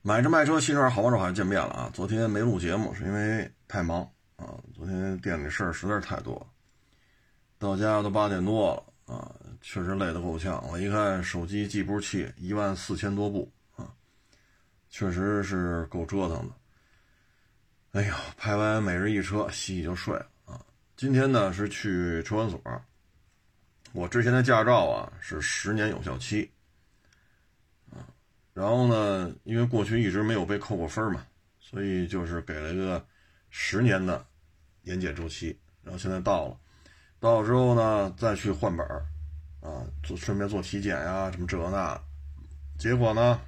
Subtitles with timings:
[0.00, 1.90] 买车卖车，新车好帮手，好像见面了啊！
[1.92, 4.00] 昨天没录节目，是因为太忙
[4.36, 4.54] 啊。
[4.72, 6.48] 昨天店里事儿实在是太多，
[7.58, 10.64] 到家都八点多了啊，确实累得够呛。
[10.70, 13.90] 我一看手机计步器一万四千多步啊，
[14.88, 18.00] 确实是够折腾的。
[18.00, 20.64] 哎呦，拍完每日一车，洗洗就睡了啊。
[20.96, 22.60] 今天呢是去车管所，
[23.92, 26.48] 我之前的驾照啊是十年有效期。
[28.58, 31.24] 然后呢，因为过去一直没有被扣过分嘛，
[31.60, 33.06] 所以就是给了一个
[33.50, 34.26] 十年的
[34.82, 35.56] 年检周期。
[35.84, 36.56] 然后现在到了，
[37.20, 39.06] 到了之后呢，再去换本儿，
[39.60, 41.96] 啊，做顺便做体检呀，什么这那。
[42.76, 43.40] 结果呢，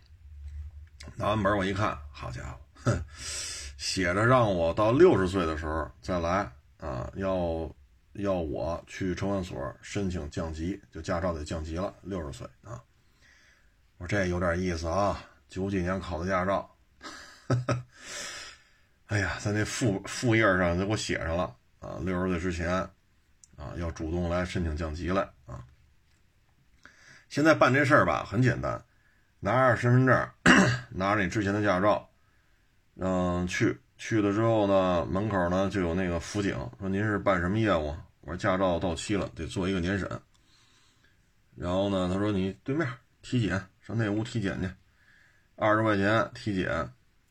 [1.17, 3.03] 拿完本儿我一看，好家伙，哼，
[3.77, 6.49] 写着让我到六十岁的时候再来
[6.79, 7.69] 啊，要
[8.13, 12.81] 要我去车管所申请降级，就驾照得降级了，六十岁啊。
[14.01, 16.75] 我说这有点意思啊，九几年考的驾照，
[19.09, 22.73] 哎呀，在那副副页上就给我写上了啊，六十岁之前
[23.57, 25.63] 啊要主动来申请降级来啊。
[27.29, 28.83] 现在办这事儿吧很简单，
[29.39, 30.31] 拿着身份证，
[30.89, 32.09] 拿着你之前的驾照，
[32.97, 37.95] 嗯，去去了之后呢，门口呢就有那个辅警说您是办什么业务？
[38.23, 40.09] 我说驾照到期了，得做一个年审。
[41.55, 42.89] 然后呢，他说你对面
[43.21, 43.63] 体检。
[43.81, 44.71] 上那屋体检去，
[45.57, 46.71] 二十块钱体检，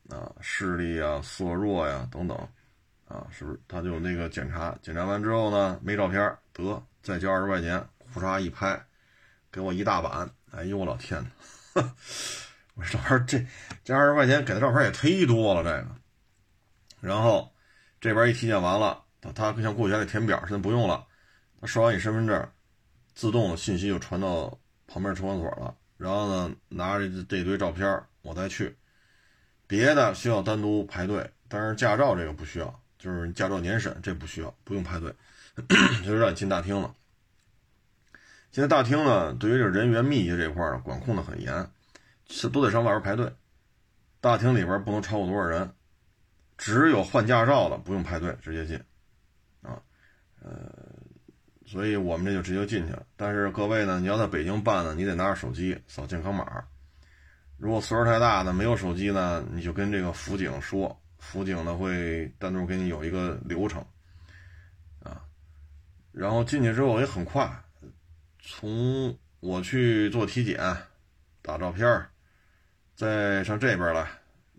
[0.08, 2.36] 啊，视力啊、色弱呀等等，
[3.06, 3.60] 啊，是不是？
[3.68, 8.80] 他就那个检查，检查完之后呢，没照片，得再交二十块钱，裤衩一拍，
[9.50, 10.28] 给我一大板。
[10.50, 11.22] 哎呦我老天
[11.74, 11.82] 哪！
[12.74, 13.46] 我说这玩意儿，这
[13.84, 15.94] 这二十块钱给的照片也忒多了，这个。
[17.00, 17.52] 然后
[18.00, 21.06] 这边一体检完了，他他像过去还得填表，现在不用了，
[21.60, 22.48] 他刷完你身份证，
[23.14, 25.74] 自动的信息就传到旁边车管所了。
[26.00, 28.74] 然后呢，拿着这堆照片我再去。
[29.66, 35.14] 别的需要单独排队，但是驾照这个不需要，就是驾照年审这不需要，不用排队，
[36.02, 36.94] 就是让你进大厅了。
[38.50, 41.70] 现在大厅呢，对于这人员密集这块儿管控的很严，
[42.30, 43.30] 是都得上外边排队。
[44.22, 45.70] 大厅里边不能超过多少人，
[46.56, 48.82] 只有换驾照的不用排队，直接进。
[49.62, 49.82] 啊，
[50.42, 50.79] 呃。
[51.70, 53.06] 所以我们这就直接进去了。
[53.16, 56.64] 但是各位呢，你要在北京办呢，你得拿着手机扫健康码。
[57.58, 63.80] 如果岁数太大的没有手机呢，你就跟这个辅警说，辅警呢会单独给你有一个流程
[65.00, 65.22] 啊。
[66.10, 67.48] 然后进去之后也很快，
[68.40, 70.58] 从我去做体检、
[71.40, 72.04] 打照片
[72.96, 74.10] 再上这边来，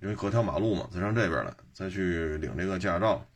[0.02, 3.28] 因为隔条马路嘛，再上这边来，再去领这个驾照。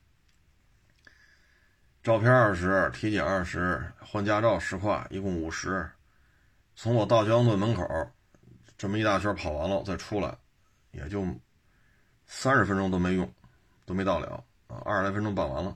[2.05, 5.89] 照片二十，体检二十，换驾照十块，一共五十。
[6.75, 7.83] 从我到交通队门口，
[8.77, 10.37] 这么一大圈跑完了再出来，
[10.91, 11.25] 也就
[12.27, 13.33] 三十分钟都没用，
[13.87, 15.75] 都没到了啊，二十来分钟办完了，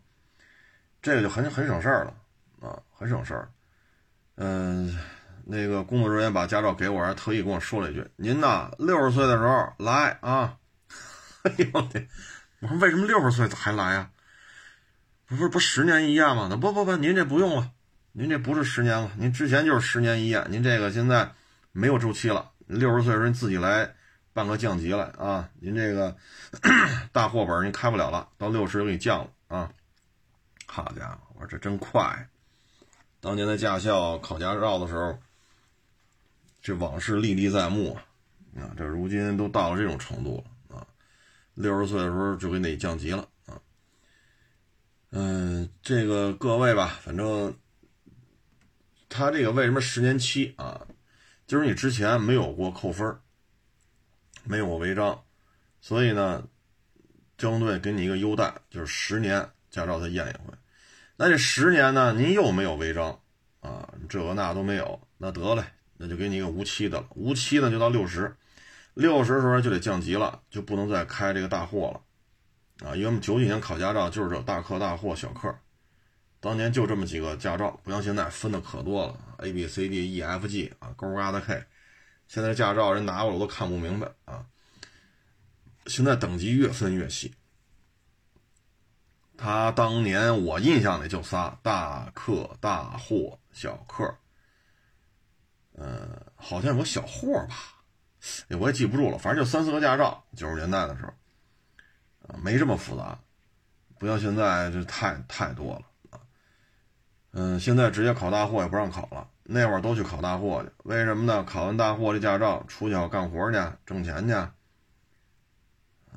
[1.02, 2.14] 这个就很很省事儿了
[2.62, 3.50] 啊，很省事儿。
[4.36, 5.00] 嗯，
[5.44, 10.56] 那个工作人员把驾照给我，还特意跟我说了一句：“您呐，六十岁的时候来啊。
[11.42, 12.08] ”哎呦我天！
[12.60, 14.12] 我说为什么六十岁还来啊？
[15.30, 16.48] 不是不十年一验吗？
[16.50, 17.72] 那不不不，您这不用了，
[18.14, 21.32] 您这不是十年了，您之前就是十年一验，您这个现在
[21.72, 22.52] 没有周期了。
[22.66, 23.94] 六十岁人自己来
[24.34, 26.18] 办个降级来啊，您这个
[27.14, 29.72] 大货本您开不了了，到六十就给你降了啊。
[30.66, 32.28] 好家伙，我说这真快！
[33.20, 35.20] 当年在驾校考驾照的时候，
[36.62, 37.96] 这往事历历在目
[38.56, 40.88] 啊，这如今都到了这种程度了啊，
[41.54, 43.28] 六十岁的时候就给你降级了。
[45.12, 47.58] 嗯，这个各位吧，反正
[49.10, 50.86] 他这个为什么十年期啊？
[51.48, 53.18] 就是你之前没有过扣分
[54.44, 55.24] 没有过违章，
[55.82, 56.48] 所以呢，
[57.40, 60.54] 交通队给你一个优待，就是十年驾照再验一回。
[61.18, 63.20] 那这十年呢，您又没有违章
[63.62, 65.64] 啊，这个那都没有，那得嘞，
[65.98, 67.08] 那就给你一个无期的了。
[67.16, 68.38] 无期呢就到六十，
[68.94, 72.02] 六十时候就得降级了，就不能再开这个大货了。
[72.86, 75.54] 啊，因为我们九几年考驾照就是这大客、大货、小客，
[76.40, 81.66] 当年就这么几个驾照，不像现在分的可多了，A、B、C、D、E、F、G 啊，勾嘎的 K。
[82.30, 84.46] 现在驾照人拿过来我都看不明白啊。
[85.88, 87.36] 现在等级越分越细。
[89.36, 94.18] 他当年我印象里就仨：大客、大货、小客。
[95.74, 97.82] 呃，好像有个小货吧，
[98.58, 100.24] 我也记不住了，反正就三四个驾照。
[100.36, 101.14] 九十年代的时候。
[102.44, 103.18] 没这么复杂，
[103.98, 106.22] 不像现在这太太多了啊。
[107.32, 111.44] 嗯，现在直接考大货也不让考了，那会儿都去考大货去，为什么呢？
[111.44, 114.34] 考完大货这驾照出去要干活去，挣钱去，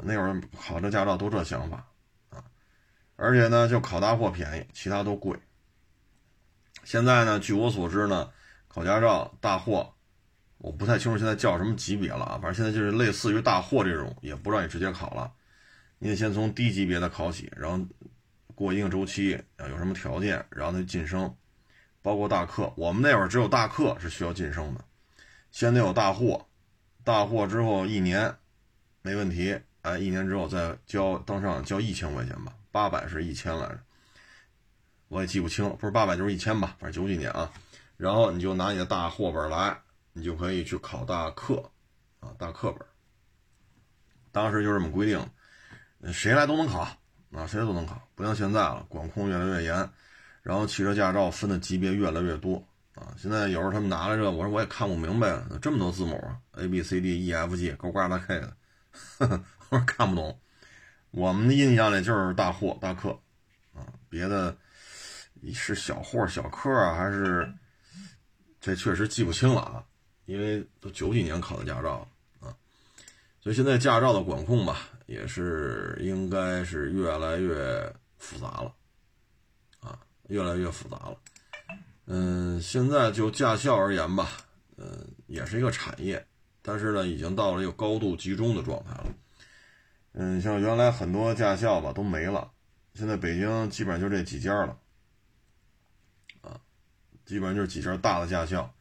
[0.02, 1.86] 那会儿考这驾照都这想法
[2.30, 2.42] 啊，
[3.16, 5.38] 而且呢，就考大货便宜，其他都贵。
[6.84, 8.30] 现在呢，据我所知呢，
[8.68, 9.94] 考驾照大货，
[10.58, 15.30] 我不太清楚现在叫什么级别了啊，反正现在就是类似于大货这种，也不让你直接考了，
[16.04, 17.86] 你得先从低级别的考起，然后
[18.56, 21.32] 过一定周期啊，有什么条件，然后再晋升，
[22.02, 22.72] 包括大客。
[22.76, 24.84] 我们那会儿只有大客是需要晋升的，
[25.52, 26.44] 先得有大货，
[27.04, 28.34] 大货之后一年
[29.02, 33.78] 没问题，哎，一年之后再交当上交一千块钱吧，八百是一千来着。
[35.06, 37.48] 我也记不清，不是八百就是一千吧，反正九几年啊。
[37.96, 39.78] 然后你就拿你的大货本来，
[40.12, 41.70] 你就可以去考大客，
[42.18, 42.84] 啊，大课本。
[44.32, 45.24] 当时就这么规定，
[46.10, 46.80] 谁来都能考，
[47.32, 49.90] 啊，谁都能考，不像现在了，管控越来越严，
[50.42, 52.56] 然后汽车驾照分的级别越来越多，
[52.94, 58.56] 啊，现在有时候他们拿来这，我说我也看不明白了，这么多字母啊，A B C D E F G 勾挂大 K 的，
[59.68, 60.40] 我说看不懂。
[61.10, 63.10] 我们的印象里就是大货大客，
[63.74, 64.56] 啊，别的。
[65.44, 67.52] 你是小货小客啊，还是
[68.60, 69.84] 这确实记不清了啊？
[70.24, 72.08] 因为都九几年考的驾照
[72.38, 72.54] 啊，
[73.40, 78.74] 所以现在驾照的管控吧，也是应该是越来越复杂了
[79.80, 79.98] 啊，
[80.28, 81.16] 越来越复杂了。
[82.06, 84.28] 嗯，现在就驾校而言吧，
[84.76, 86.26] 嗯，也是一个产业，
[86.62, 89.14] 但是呢，已经到了一个高度集中的状态了。
[90.14, 92.50] 嗯，像原来很多驾校吧都没了，
[92.94, 94.78] 现在北京基本上就这几家了。
[96.40, 96.58] 啊
[97.24, 98.74] 基本上就是几家大的驾校，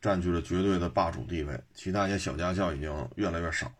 [0.00, 3.72] 占据了绝对的霸主地位，其他一些小驾校已经越来越少。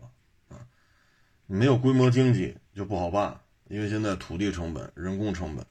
[1.50, 5.64] 没有规模经济就不好办，因为现在土地成本、人工成本，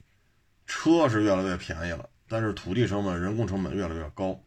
[0.66, 4.38] 车是越来越便宜了，但是土地成本、人工成本越来越高，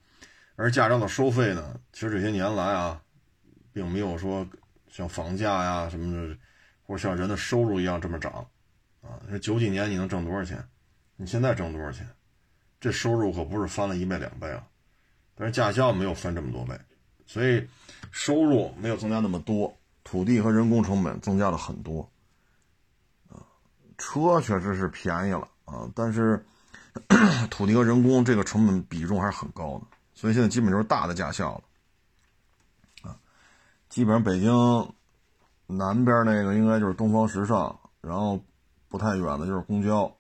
[0.57, 3.01] 而驾照的收费呢，其实这些年来啊，
[3.72, 4.45] 并没有说
[4.89, 6.38] 像房价呀什么的，
[6.83, 8.45] 或者像人的收入一样这么涨
[9.01, 9.18] 啊。
[9.30, 10.62] 那九几年你能挣多少钱？
[11.16, 12.06] 你现在挣多少钱？
[12.78, 14.68] 这收入可不是翻了一倍两倍啊，
[15.33, 16.78] 但是驾校没有翻这么多倍，
[17.25, 17.66] 所以
[18.12, 22.09] 收入没有增加那么多，土地和人工成本增加了很多，
[23.30, 23.42] 啊，
[23.98, 26.45] 车确实是便宜了啊，但是
[27.50, 33.15] 土地和人工这个成本比重还是很高的，所以现在基本就是大的驾校了，啊，
[33.89, 34.94] 基本上北京
[35.68, 38.39] 南边那个应该就是东方时尚，然后
[38.89, 40.13] 不太远的就是公交。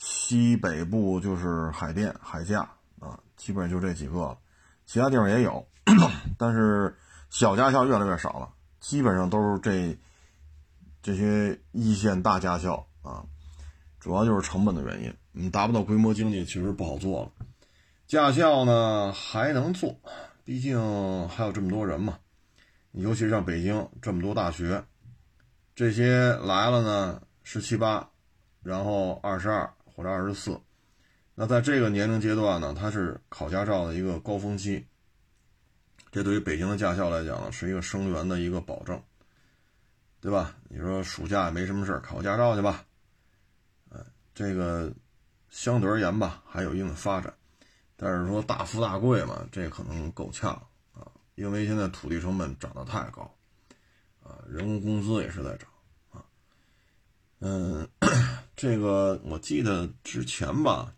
[0.00, 2.60] 西北部就是海淀、海驾
[3.00, 4.38] 啊，基本上就这几个了，
[4.86, 5.66] 其他地方也有，
[6.38, 6.96] 但是
[7.30, 8.48] 小驾校越来越少了，
[8.80, 9.98] 基本上都是这
[11.02, 13.24] 这些一线大驾校啊，
[13.98, 17.32] 主要就是成本的原因，你达不到规模经济，确实不好做了。
[18.06, 19.98] 驾校呢还能做，
[20.44, 22.18] 毕竟还有这么多人嘛，
[22.92, 24.84] 尤其像北京这么多大学，
[25.74, 28.08] 这些来了呢，十七八，
[28.62, 29.72] 然后二十二。
[29.98, 30.60] 或者二十四，
[31.34, 34.86] 那在这个年龄阶段呢，它是考驾照的一个高峰期。
[36.10, 39.02] 这对于北京的驾校来讲呢，是一个生源的一个保证，
[40.20, 40.56] 对吧？
[40.68, 42.84] 你说暑假也没什么事考驾照去吧，
[43.90, 43.98] 哎，
[44.34, 44.92] 这个
[45.48, 47.32] 相对而言吧，还有一定的发展。
[47.96, 50.52] 但是说大富大贵嘛，这可能够呛
[50.92, 53.22] 啊，因为现在土地成本涨得太高，
[54.22, 55.68] 啊，人工工资也是在涨，
[56.10, 56.24] 啊，
[57.40, 57.88] 嗯。
[58.60, 60.92] 这个我记得之前吧，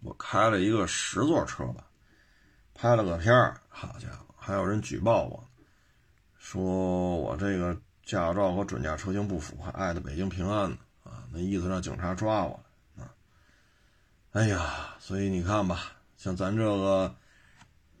[0.00, 1.88] 我开了一个十座车吧，
[2.80, 5.46] 拍了个片儿，好家伙，还有人举报我，
[6.38, 12.58] 说我这个驾照和准驾车型不符，还艾特北京平安呢啊，那意思让警察抓我
[12.96, 13.12] 啊。
[14.32, 17.14] 哎呀，所以你看吧，像咱这个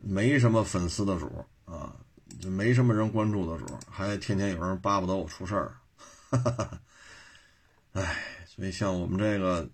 [0.00, 1.94] 没什么粉丝的主啊，
[2.40, 5.74] 就没什么人关注的主，还天天有人巴不得我出事儿，
[6.30, 6.80] 哈哈哈。
[7.92, 9.68] 哎，所以像我们这个，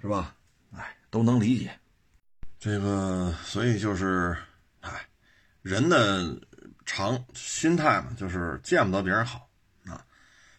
[0.00, 0.34] 是吧？
[0.74, 1.78] 哎，都能理解。
[2.60, 4.36] 这个，所以就是，
[4.80, 5.08] 哎，
[5.62, 6.38] 人的
[6.84, 9.48] 常心态嘛，就是见不得别人好
[9.86, 10.04] 啊，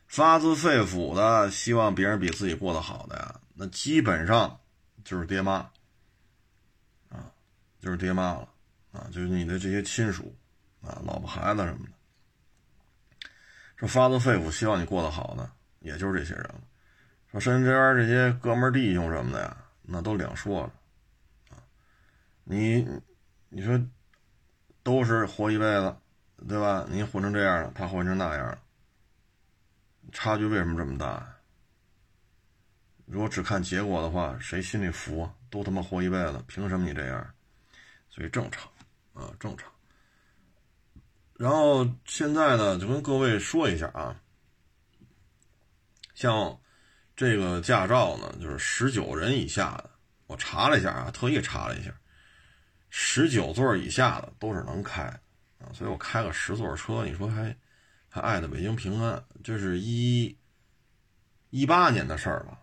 [0.08, 4.60] 发自肺腑的希望别人比自己过得好的呀，那基本上
[5.06, 5.58] 就是爹妈
[7.10, 7.32] 啊，
[7.80, 8.50] 就是爹妈了
[8.92, 10.36] 啊，就是你的这些亲属
[10.82, 13.28] 啊，老婆孩子什么的，
[13.76, 15.48] 说发自肺腑希望你过得好的。
[15.82, 16.62] 也就是这些人了，
[17.30, 20.74] 说身边这些哥们弟兄什么的呀，那都两说了，
[22.44, 22.88] 你
[23.50, 23.80] 你说
[24.84, 25.96] 都是活一辈子，
[26.48, 26.86] 对吧？
[26.90, 28.60] 你混成这样了，他混成那样了，
[30.12, 31.28] 差距为什么这么大？
[33.06, 35.34] 如果只看结果的话，谁心里服啊？
[35.50, 37.34] 都他妈活一辈子，凭什么你这样？
[38.10, 38.72] 所以正常
[39.14, 39.70] 啊，正常。
[41.36, 44.16] 然后现在呢，就跟各位说一下啊，
[46.14, 46.60] 像
[47.16, 49.90] 这个驾照呢，就是十九人以下的，
[50.28, 51.94] 我查了一下啊，特意查了一下，
[52.94, 55.04] 十九座以下的都是能开
[55.58, 57.56] 啊，所以我开个十座车，你说还
[58.10, 60.38] 还爱的北京平安，这是一
[61.52, 62.60] 一八年的事儿吧？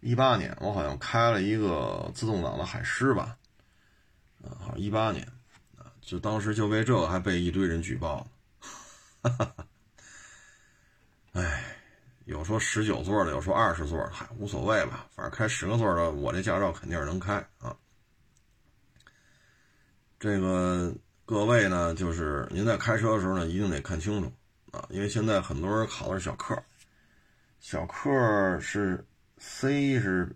[0.00, 3.38] 一八年我好像开了一个自动挡的海狮吧。
[4.42, 5.24] 啊，好，一八年，
[5.78, 8.26] 啊，就当时就为这个还被一堆人举报，
[9.22, 9.66] 哈哈哈。
[11.32, 11.76] 哎，
[12.24, 17.76] 有说十九座的，有说二十座的，嗨，无所谓吧，反正开十个座的，我这驾照肯定是能开啊。
[20.18, 20.94] 这个
[21.24, 24.32] 各位呢，就是您在开车的时候呢，一定得看清楚
[24.72, 26.60] 啊，因为现在很多人考的是小客，
[27.60, 29.04] 小客是
[29.38, 30.34] C 是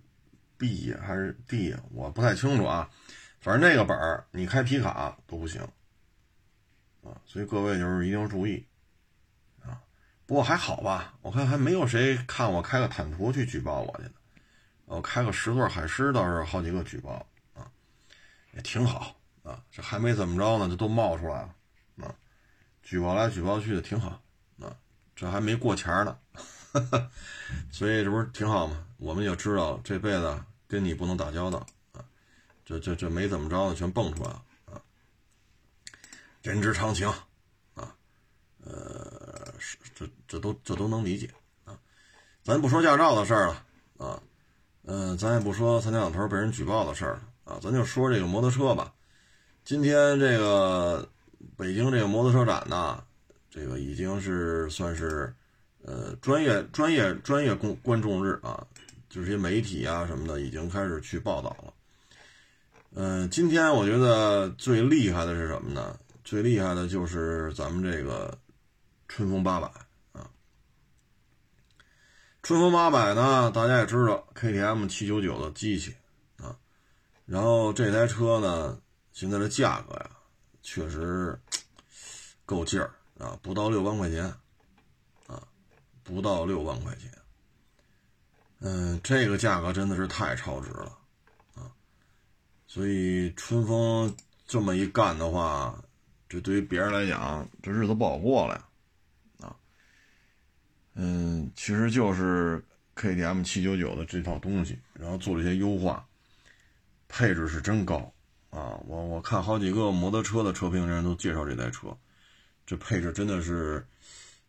[0.58, 2.90] B 还是 D，我不太清楚啊。
[3.40, 5.62] 反正那个本儿，你开皮卡都不行，
[7.02, 8.66] 啊，所以各位就是一定要注意，
[9.62, 9.80] 啊，
[10.26, 14.12] 不过还好吧，我看还没有谁看我开个坦途去举报我去的，
[14.84, 17.66] 我开个十座海狮倒是好几个举报，啊，
[18.52, 21.54] 也挺好，啊，这还没怎么着呢，这都冒出来了，
[22.06, 22.14] 啊，
[22.82, 24.20] 举报来举报去的挺好，
[24.60, 24.76] 啊，
[25.16, 26.18] 这还没过钱呢，
[27.70, 28.86] 所以这不是挺好吗？
[28.98, 31.58] 我们也知道这辈子跟你不能打交道。
[31.92, 32.04] 啊
[32.62, 34.78] 这这这没怎么着呢，全蹦出来了啊！
[36.40, 37.08] 人之常情
[37.74, 37.92] 啊，
[38.64, 39.52] 呃，
[39.96, 41.28] 这这都这都能理解
[41.64, 41.76] 啊。
[42.44, 43.64] 咱不说驾照的事儿了
[43.98, 44.22] 啊，
[44.84, 48.94] 嗯，咱也不说三天两头被人举报的事儿了啊，咱就说这个摩托车吧。
[49.64, 51.08] 今天这个
[51.56, 53.02] 北京这个摩托车展呢，
[53.50, 55.32] 这个已经是算是
[55.82, 58.66] 呃专业专业专业公观众日啊，
[59.08, 61.72] 就是些媒体啊什么的已经开始去报道了。
[62.94, 65.96] 嗯，今天我觉得最厉害的是什么呢？
[66.24, 68.36] 最厉害的就是咱们这个
[69.06, 69.68] 春风八百
[70.12, 70.28] 啊。
[72.42, 75.94] 春风八百呢，大家也知道，KTM 七九九的机器
[76.38, 76.56] 啊。
[77.26, 78.80] 然后这台车呢，
[79.12, 80.10] 现在的价格呀，
[80.62, 81.38] 确实
[82.44, 84.24] 够劲儿啊，不到六万块钱
[85.26, 85.46] 啊，
[86.02, 87.10] 不到六万块钱。
[88.60, 90.98] 嗯，这个价格真的是太超值了
[91.54, 91.72] 啊。
[92.66, 95.82] 所以春风这么一干的话，
[96.28, 99.56] 这对于别人来讲，这日子不好过了呀，啊，
[100.94, 102.64] 嗯，其实就是
[102.96, 106.06] KTM 七九九的这套东西，然后做了一些优化，
[107.08, 108.12] 配置是真高
[108.50, 108.78] 啊！
[108.86, 111.96] 我我看好几个摩托车的车评人都介绍这台车，
[112.66, 113.86] 这配置真的是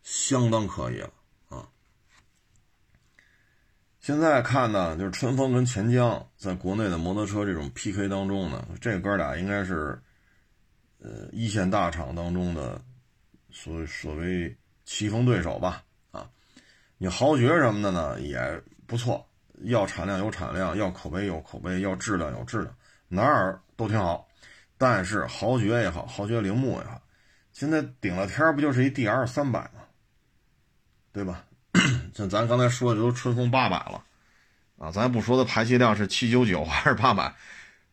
[0.03, 1.13] 相当可以了
[1.49, 1.67] 啊。
[3.99, 10.01] 现在看呢，就是春风跟钱江在国内的摩托车这种 PK 当中呢，这哥俩应该是，
[10.97, 12.83] 呃，一线大厂当中的
[13.51, 15.83] 所所谓棋逢对手吧？
[16.09, 16.27] 啊，
[16.97, 19.23] 你豪爵什么的呢也不错，
[19.65, 22.75] 要产量有产量，要口碑有口碑，要质量有质量，
[23.11, 24.27] 哪儿都挺好。
[24.77, 26.99] 但是豪爵也好，豪爵铃木也好，
[27.53, 29.83] 现在顶了天不就是一 DR 三百吗？
[31.13, 31.43] 对吧？
[32.15, 34.03] 像咱刚才说的，都春风八百了，
[34.79, 37.35] 啊，咱不说它排气量是七九九还是八百，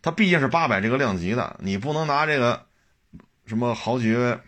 [0.00, 2.64] 它毕竟是八百这个量级的，你不能拿这个
[3.44, 4.40] 什么豪爵、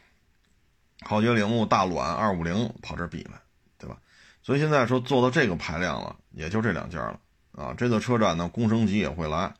[1.03, 3.33] 豪爵铃木大卵二五零跑这比来，
[3.77, 3.99] 对吧？
[4.43, 7.21] 所以现在说做到这个排量了，也就这两家了，
[7.53, 9.53] 啊，这次车展呢，工升级也会来，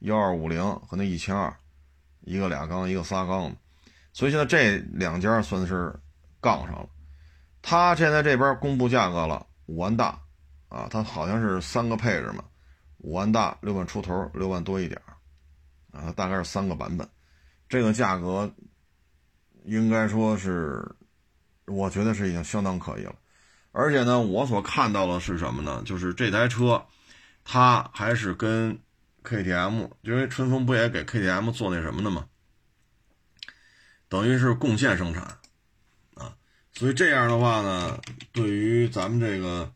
[0.00, 1.54] 幺二五零和那一千二，
[2.20, 3.56] 一个俩缸，一个仨缸的，
[4.12, 5.94] 所以现在这两家算是
[6.40, 6.88] 杠上了。
[7.62, 10.20] 他现在这边公布价格了，五万大，
[10.68, 12.44] 啊，他好像是三个配置嘛，
[12.98, 15.00] 五万大，六万出头，六万多一点
[15.92, 17.08] 啊，大概是三个版本，
[17.68, 18.48] 这个价格
[19.64, 20.88] 应该说是，
[21.66, 23.16] 我觉得是已经相当可以了，
[23.72, 25.82] 而且呢，我所看到的是什么呢？
[25.84, 26.80] 就是这台车，
[27.42, 28.78] 它还是跟
[29.26, 32.28] KTM，因为春风不也给 KTM 做那什么的吗？
[34.08, 35.24] 等于是共线生产
[36.14, 36.36] 啊。
[36.72, 39.74] 所以这样的话呢，对于咱们这个，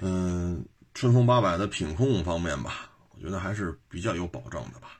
[0.00, 0.64] 嗯，
[0.94, 4.98] 春风八百的品控方面吧，我觉得还是比较有保证的吧，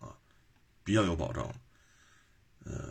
[0.00, 0.08] 啊，
[0.82, 1.46] 比较有保证，
[2.64, 2.90] 嗯，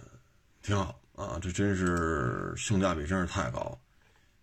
[0.61, 3.79] 挺好啊，这真是性价比真是太高了。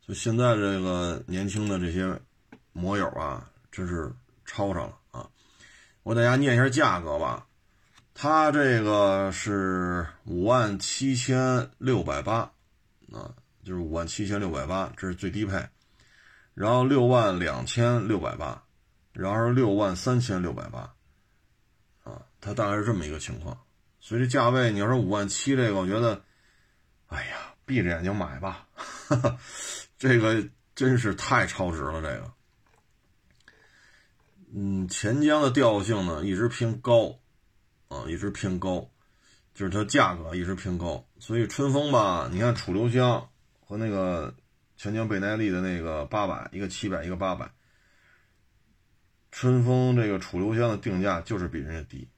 [0.00, 2.20] 所以现在这个年轻的这些
[2.72, 4.12] 摩友啊，真是
[4.44, 4.98] 超上了！
[6.08, 7.46] 我给大家念一下价格吧，
[8.14, 12.50] 它这个是五万七千六百八。
[13.12, 15.68] 啊，就是五万七千六百八，这是最低配，
[16.54, 18.62] 然后六万两千六百八，
[19.12, 20.94] 然后六万三千六百八，
[22.04, 23.58] 啊，它大概是这么一个情况，
[24.00, 26.22] 所以这价位，你要说五万七这个，我觉得，
[27.08, 27.36] 哎呀，
[27.66, 28.66] 闭着眼睛买吧，
[29.98, 30.42] 这个
[30.74, 32.00] 真是太超值了。
[32.00, 32.32] 这个，
[34.54, 37.18] 嗯，钱江的调性呢一直偏高，
[37.88, 38.90] 啊，一直偏高，
[39.54, 41.06] 就是它价格一直偏高。
[41.18, 43.28] 所以春风吧，你看楚留香
[43.60, 44.34] 和那个
[44.76, 47.50] 钱江倍耐力的那个八百，一个七百，一个八百。
[49.30, 52.08] 春风这个楚留香的定价就是比人家低，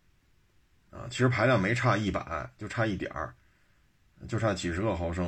[0.90, 3.34] 啊，其实排量没差一百，就差一点儿，
[4.28, 5.26] 就差几十个毫升，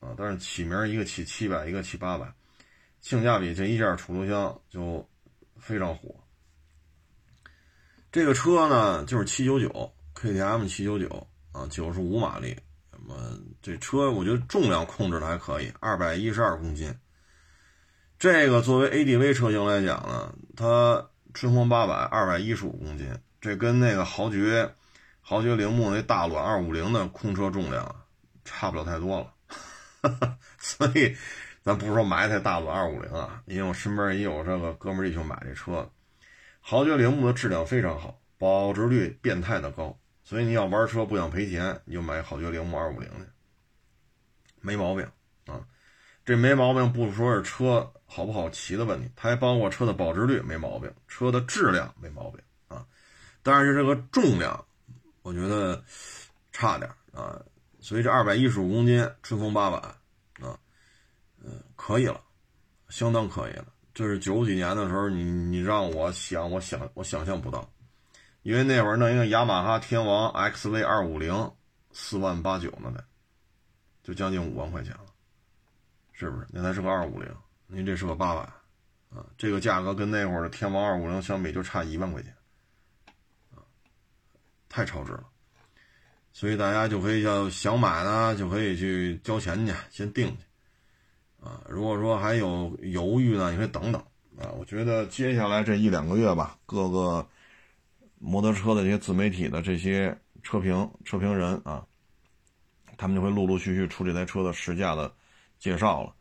[0.00, 2.34] 啊，但是起名一个起七百，一个起八百，
[3.00, 5.08] 性价比这一件楚留香就
[5.56, 6.12] 非常火。
[8.12, 12.54] 这个车呢就是七九九 KTM 七九九啊，九十五马力，
[12.90, 13.16] 那么
[13.62, 16.94] 这车我觉得重量控制的还可以，二百一十二公斤。
[18.18, 23.08] 这个作为 ADV 车型来讲呢，它春风八百二百一十五公斤，
[23.40, 24.70] 这跟那个豪爵
[25.22, 27.96] 豪爵铃木那大卵二五零的空车重量
[28.44, 30.36] 差不了太多了。
[30.60, 31.16] 所以，
[31.62, 35.88] 咱不是说买一台大卵二五零啊，因为我身边也有这个哥们儿弟兄买这车。
[36.64, 43.26] 豪爵铃木的质量非常好，保值率变态的高，所以你要玩车不想赔钱，你就买豪爵铃木二五零去，
[44.60, 45.04] 没毛病
[45.46, 45.66] 啊。
[46.24, 52.86] 这没毛病，不说是车好不好骑的问题，它还包括车的保值率没毛病，车的质量没毛病啊。
[53.42, 54.64] 但是这个重量，
[55.22, 55.84] 我觉得
[56.52, 57.42] 差点啊。
[57.80, 60.56] 所以这二百一十五公斤春风八百啊，
[61.42, 62.20] 嗯，可以了，
[62.88, 63.66] 相当可以了。
[63.94, 67.70] 这是九几年的时候，你你让我想，我想我想象不到，
[68.42, 71.52] 因为那会儿弄一个雅马哈天王 XV 二五零
[71.92, 73.04] 四万八九呢得，
[74.02, 75.06] 就将近五万块钱了。
[76.14, 76.46] 是不是？
[76.50, 77.28] 那才是个二五零，
[77.66, 78.40] 您这是个八百，
[79.10, 82.32] 啊，这个价格跟那会儿的天王二五零相比就差一万块钱，
[83.50, 83.58] 啊，
[84.68, 85.24] 太超值了。
[86.32, 90.44] 所以大家就可以要想买呢，就可以去交钱去，先定去，
[91.42, 94.00] 啊，如果说还有犹豫呢，你可以等等，
[94.38, 97.26] 啊，我觉得接下来这一两个月吧，各个
[98.18, 101.84] 摩托车的这些自媒体的这些车评车评人啊，
[102.96, 105.12] 他们就会陆陆续续出这台车的试驾的。
[105.58, 106.12] 介绍了，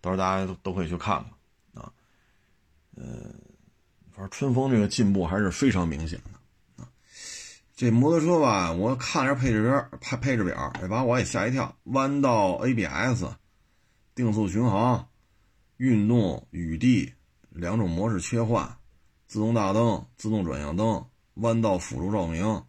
[0.00, 1.24] 到时候大家都都可以去看
[1.72, 1.92] 看啊。
[2.96, 3.04] 呃，
[4.10, 6.88] 反正春风这个进步还是非常明显的啊。
[7.76, 11.72] 这摩托车吧，我看着配置，配配置表，也把我也吓一跳。
[11.84, 13.26] 弯道 ABS、
[14.20, 15.08] 定速巡航、
[15.78, 17.12] 运动、雨地
[17.48, 18.78] 两种模式切换、
[19.26, 22.64] 自动大灯、自动转向灯、弯道辅助照明，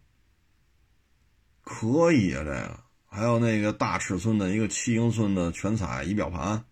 [1.62, 2.80] 可以啊，这个。
[3.14, 6.64] 还有那个大尺寸的一个七英寸的全彩仪表盘，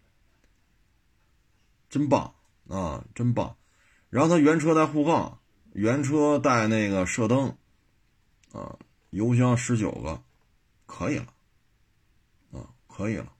[1.90, 2.32] 真棒
[2.66, 3.54] 啊，真棒！
[4.08, 5.38] 然后它原车带护杠，
[5.74, 7.54] 原车带那个射灯，
[8.52, 8.78] 啊，
[9.10, 10.22] 油箱十九个，
[10.86, 11.26] 可以了，
[12.52, 13.30] 啊，可以了。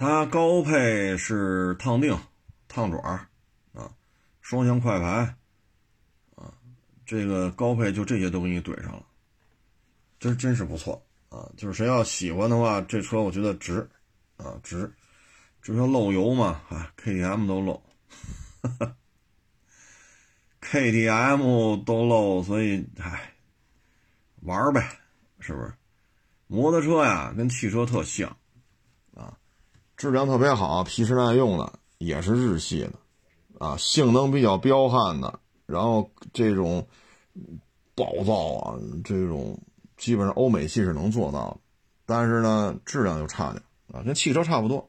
[0.00, 2.18] 它高配是烫定、
[2.68, 2.98] 烫爪，
[3.74, 3.92] 啊，
[4.40, 5.36] 双向快排，
[6.36, 6.50] 啊，
[7.04, 9.04] 这个高配就这些都给你怼上了。
[10.18, 11.46] 真真是不错啊！
[11.54, 13.86] 就是谁要喜欢的话，这车我觉得值，
[14.38, 14.90] 啊值。
[15.62, 17.82] 就说漏油嘛，啊 KTM 都漏，
[20.62, 23.34] KTM 都漏，所以唉，
[24.44, 24.98] 玩呗，
[25.40, 25.74] 是不是？
[26.46, 28.34] 摩托车呀，跟汽车特像，
[30.00, 32.92] 质量特别好，皮实耐用的，也是日系的，
[33.58, 36.88] 啊，性能比较彪悍的，然后这种
[37.94, 39.60] 暴躁啊，这种。
[39.98, 41.58] 基本上欧美系是能做到的，
[42.06, 44.88] 但是呢，质量就差点啊，跟汽车差不多。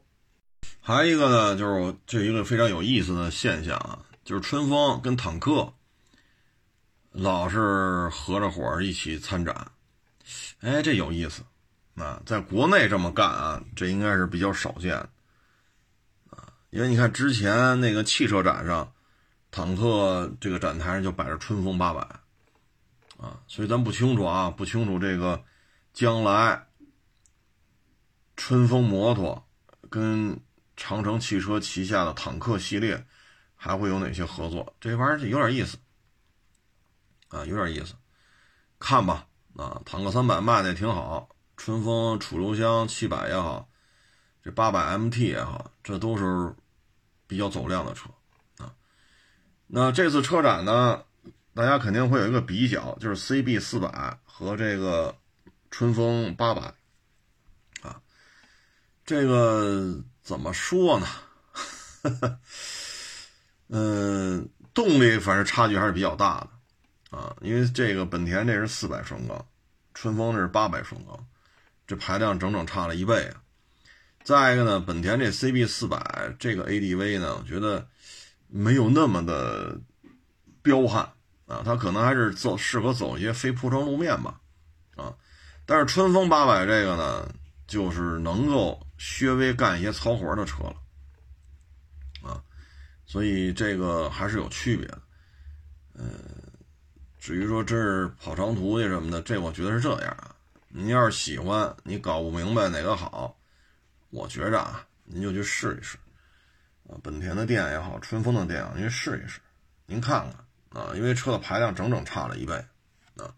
[0.80, 5.70] 还有一个呢，就是这一个非常有意思的现象啊，就是春风跟坦克
[7.10, 9.72] 老是合着伙一起参展，
[10.60, 11.42] 哎，这有意思
[11.96, 14.96] 啊，在国内这么干啊，这应该是比较少见
[16.30, 18.92] 啊，因为你看之前那个汽车展上，
[19.50, 22.00] 坦克这个展台上就摆着春风八百。
[23.18, 25.44] 啊，所以咱不清楚啊，不清楚这个
[25.92, 26.66] 将来
[28.36, 29.46] 春风摩托
[29.88, 30.40] 跟
[30.76, 33.06] 长城汽车旗下的坦克系列
[33.54, 34.74] 还会有哪些合作？
[34.80, 35.78] 这玩意儿有点意思
[37.28, 37.94] 啊，有点意思，
[38.80, 39.28] 看吧。
[39.54, 41.28] 啊，坦克三百卖的也挺好，
[41.64, 43.68] 春风楚留香七百也好，
[44.42, 46.52] 这八百 MT 也好，这都是
[47.28, 48.10] 比较走量的车
[48.58, 48.74] 啊。
[49.68, 51.04] 那这次车展呢？
[51.54, 55.14] 大家肯定会有一个比较，就是 CB 四百和这个
[55.70, 56.62] 春风八百，
[57.82, 58.02] 啊，
[59.06, 61.06] 这个怎么说呢？
[63.68, 69.46] 嗯， 动力反正差距还是比较大的，啊，因为这个本田这是四百双缸，
[69.94, 71.24] 春风这是八百双缸，
[71.86, 73.42] 这排量整整差了一倍啊。
[74.24, 77.88] 再一个呢，本田这 CB 四百这个 ADV 呢，我觉得
[78.46, 79.80] 没有那么的
[80.62, 81.02] 彪悍
[81.46, 84.40] 啊，它可能还是走适合走一些非铺装路面吧，
[84.94, 85.12] 啊，
[85.66, 87.28] 但是春风八百这个呢，
[87.66, 90.76] 就是能够稍微干一些糙活的车了，
[92.22, 92.40] 啊，
[93.04, 95.02] 所以这个还是有区别的，
[95.94, 96.08] 嗯，
[97.18, 100.31] 至于说真是跑长途去什么的，这我觉得是这样啊，
[100.74, 103.38] 您要是喜欢，你搞不明白哪个好。
[104.08, 105.98] 我觉着啊，您就去试一试，
[106.88, 109.38] 啊，本田的店也好，春风的店啊，您试一试，
[109.86, 110.82] 您看看。
[110.82, 112.54] 啊，因为车的排量整整差了一倍，
[113.16, 113.28] 啊，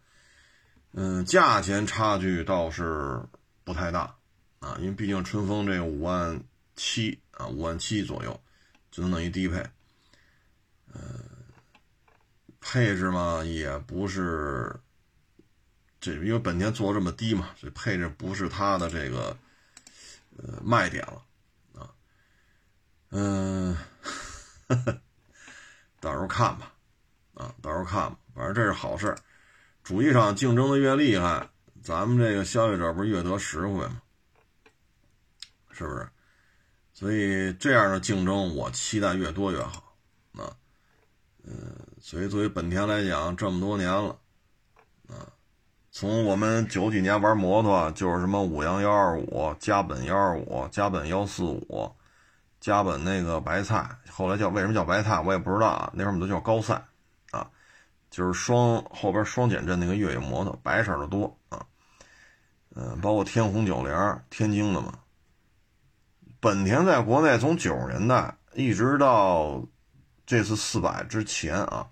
[0.92, 3.20] 嗯，价钱差距倒是
[3.64, 4.14] 不太大，
[4.60, 6.40] 啊，因为毕竟春风这五万
[6.76, 8.40] 七啊，五万七左右，
[8.92, 9.56] 就能等于低配，
[10.92, 11.00] 呃，
[12.60, 14.72] 配置嘛也不是，
[16.04, 19.36] 这因为本田做这么低嘛，这配置不是它的这个。
[20.36, 21.22] 呃，卖点了，
[21.80, 21.94] 啊，
[23.10, 23.76] 嗯，
[26.00, 26.72] 到时候看吧，
[27.34, 29.14] 啊，到时候看吧，反正这是好事
[29.84, 31.48] 主机厂竞争的越厉害，
[31.84, 34.02] 咱们这个消费者不是越得实惠吗？
[35.70, 36.08] 是不是？
[36.92, 39.96] 所以这样的竞争，我期待越多越好，
[40.32, 40.50] 啊，
[41.44, 44.18] 嗯，所以作为本田来讲，这么多年了，
[45.06, 45.30] 啊。
[45.96, 51.88] 从我们九几年玩摩托，就是什么五羊幺二五、加本幺二五、加本幺四五、
[52.58, 55.92] 加本那个白菜，后来叫为什么叫白菜，我也不知道啊。
[55.94, 56.82] 那会儿我们都叫高赛，
[57.30, 57.48] 啊，
[58.10, 61.64] 就是双后边双减震那个越野摩托，白色的多啊。
[62.74, 64.94] 嗯，包括天虹九零，天津的嘛。
[66.40, 69.64] 本田在国内从九十年代一直到
[70.26, 71.86] 这次四百之前啊，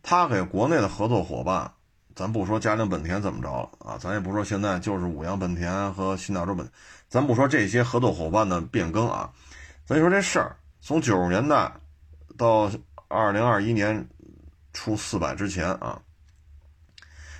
[0.00, 1.72] 他给国内的合作伙伴。
[2.14, 6.70] 咱不说嘉陵本田怎么着了啊，咱也不说现在就是五羊本田和新大洲本，
[7.08, 9.32] 咱不说这些合作伙伴的变更啊，
[9.86, 11.72] 咱就说这事儿从九十年代
[12.36, 12.70] 到
[13.08, 14.06] 二零二一年
[14.72, 16.00] 出四百之前啊，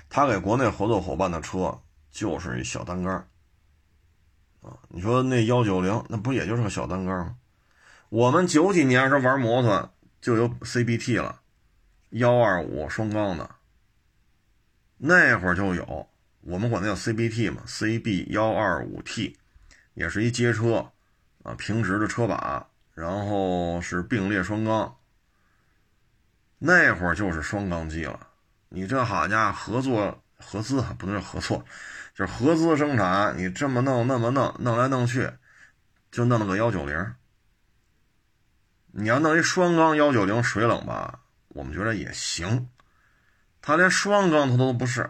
[0.09, 1.79] 他给国内合作伙伴的车
[2.11, 3.13] 就是一小单杆
[4.61, 7.35] 啊，你说那幺九零那不也就是个小单杆吗？
[8.09, 11.41] 我们九几年时候玩摩托就有 CBT 了，
[12.09, 13.49] 幺二五双缸的。
[15.05, 16.07] 那会儿就有，
[16.39, 19.37] 我们管它叫 CBT 嘛，CB 幺二五 T，
[19.95, 20.89] 也是一街车，
[21.43, 24.95] 啊，平直的车把，然后是并列双缸。
[26.57, 28.27] 那会儿就是双缸机了，
[28.69, 31.65] 你这好家伙，合作合资不能是合作，
[32.15, 35.29] 就是合资生产，你这么弄那么弄，弄来弄去，
[36.13, 37.15] 就弄了个幺九零。
[38.93, 42.69] 你要弄一双缸幺九零水冷吧，我们觉得也行。
[43.65, 45.09] 它连双缸它都不是，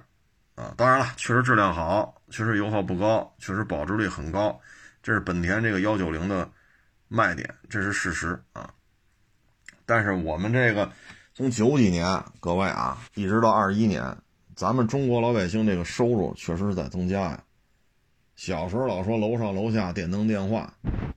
[0.53, 4.61] 啊，当然了，确实质量好，确实油耗不高，确实保值率很高，
[5.01, 6.47] 这是本田这个幺九零的
[7.07, 8.71] 卖点，这是事实啊。
[9.87, 10.91] 但是我们这个
[11.33, 14.15] 从九几年，各位啊，一直到二一年，
[14.55, 17.43] 咱们中国老百姓这个收入确实是在增加呀。
[18.35, 20.71] 小时候老说楼上楼下电灯电话，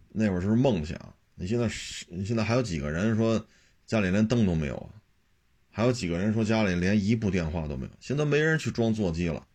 [0.09, 0.99] 那会儿是梦想。
[1.35, 3.39] 你现在是，你现在还有几个人说
[3.85, 4.89] 家里连灯都没有啊？
[5.77, 9.47] 还有几个人说家里连一部电话都没有，现在没人去装座机了，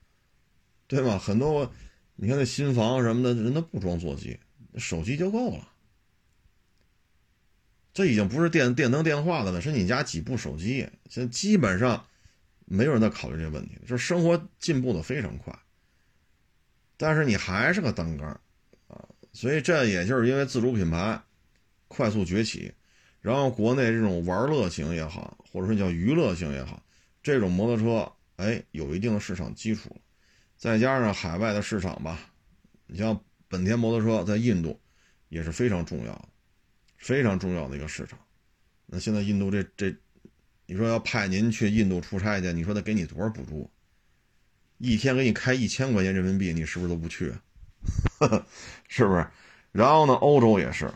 [0.85, 1.17] 对吧？
[1.17, 1.73] 很多，
[2.15, 4.39] 你看那新房什么的，人都不装座机，
[4.77, 5.67] 手机就够了。
[7.91, 10.87] 这已经不是电电灯电话的了，是你家几部手机。
[11.09, 12.05] 现在基本上
[12.65, 15.57] 没有人在考虑这个问题，就是生活进步的非常快，
[16.97, 18.29] 但是你还是个单杆
[18.87, 21.19] 啊，所以这也就是因为自主品牌
[21.87, 22.71] 快速崛起。
[23.21, 26.81] 然后国内这种玩乐型也好，或者说叫娱乐型也好，
[27.21, 30.01] 这种摩托车，哎，有一定的市场基础了。
[30.57, 32.19] 再加上海外的市场吧，
[32.87, 34.79] 你像本田摩托车在印度
[35.29, 36.29] 也是非常重要的，
[36.97, 38.17] 非常重要的一个市场。
[38.85, 39.95] 那现在印度这这，
[40.65, 43.69] 你说要派您去印度出差去，你说得给你多少补助？
[44.79, 47.31] 一天给你开一千块钱人民币，你是不是都不去？
[48.89, 49.27] 是不是？
[49.71, 50.91] 然后呢，欧洲也是，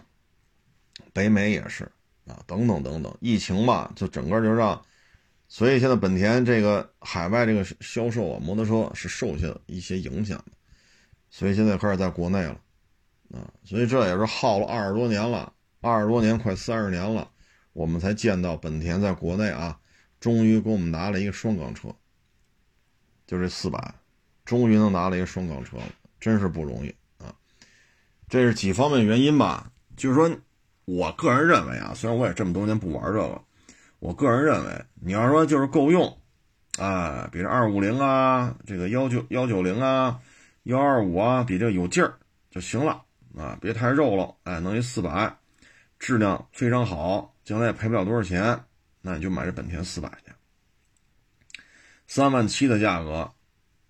[1.14, 1.92] 北美也是。
[2.26, 4.84] 啊，等等等等，疫情吧，就整个就让，
[5.48, 10.54] 所以现在本田这个海外这个销售啊，摩托车是受下一些影响的，
[11.30, 12.60] 所以现在开始在国内了，
[13.32, 17.30] 啊，所以这也是耗了二十多年了，二十多年快三十年了，
[17.74, 19.80] 我们才见到本田在国内啊，
[20.20, 21.90] 终于给我们拿了一个双缸车，
[23.28, 23.94] 就这四百，
[24.44, 25.84] 终于能拿了一个双缸车了，
[26.20, 27.36] 真是不容易啊，
[28.28, 30.36] 这是几方面原因吧，就是说。
[30.86, 33.41] 我个人认为啊，虽然我也这么多年不玩这个，
[34.00, 36.17] 我个人认为，你要说就是够用，
[36.78, 40.19] 啊，比这二五零啊，这个幺九幺九零啊，
[40.63, 42.13] 幺二五啊，比这有劲儿
[42.52, 43.04] 就行了
[43.36, 45.36] 啊，别太肉了，哎，弄一四百，
[45.98, 48.63] 质量非常好，将来也赔不了多少钱，
[49.02, 50.32] 那你就买这本田四百去，
[52.08, 53.32] 三万七的价格，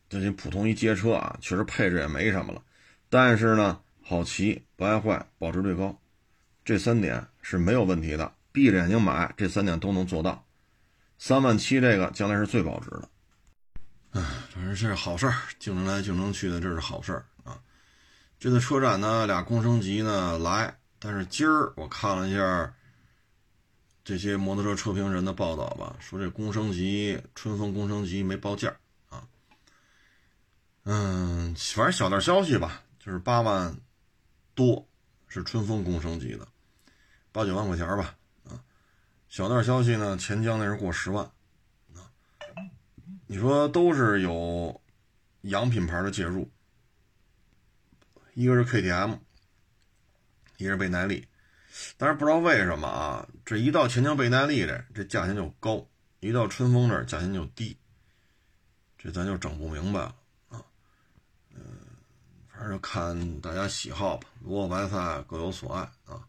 [0.08, 2.62] 这些普通一街车啊，确实配置也没什么了，
[3.10, 5.99] 但是呢，好骑不爱坏，保值率高，
[6.65, 10.43] 这三点是没有问题的，闭着眼睛买，这三点都能做到。
[11.19, 13.10] 三万七，这个将来是最保值的。
[14.12, 17.62] 哎，反正这是好事儿，竞争来竞争去的，这是好事儿啊。
[18.39, 22.73] 这个车展呢，俩工升级呢来，但是今儿我看了一下
[24.04, 28.75] 这些摩托车车评人的报道吧，说这工升级春风工升级没报价
[29.10, 29.23] 啊。
[30.84, 33.75] 嗯，反正小道消息吧，就是八万
[34.54, 34.88] 多
[35.28, 36.47] 是春风工升级的，
[37.36, 38.15] 八九万块钱吧。
[38.45, 38.63] 啊
[39.28, 41.26] 小道消息呢，钱江那是过十万，
[41.93, 42.08] 啊，
[43.28, 44.82] 你说都是有
[45.41, 46.50] 洋品牌的介入，
[48.34, 49.19] 一个是 KTM，
[50.56, 51.28] 一个是倍耐力，
[51.98, 55.86] 但是不知道为什么啊，这一到钱江倍耐力这这价钱就高，
[56.21, 57.78] 一到春风这价钱就低，
[58.98, 60.15] 这咱就整不明白了
[60.48, 60.63] 啊，
[61.54, 61.60] 嗯，
[62.48, 66.26] 反正就看大家喜好吧，萝卜白菜各有所爱啊。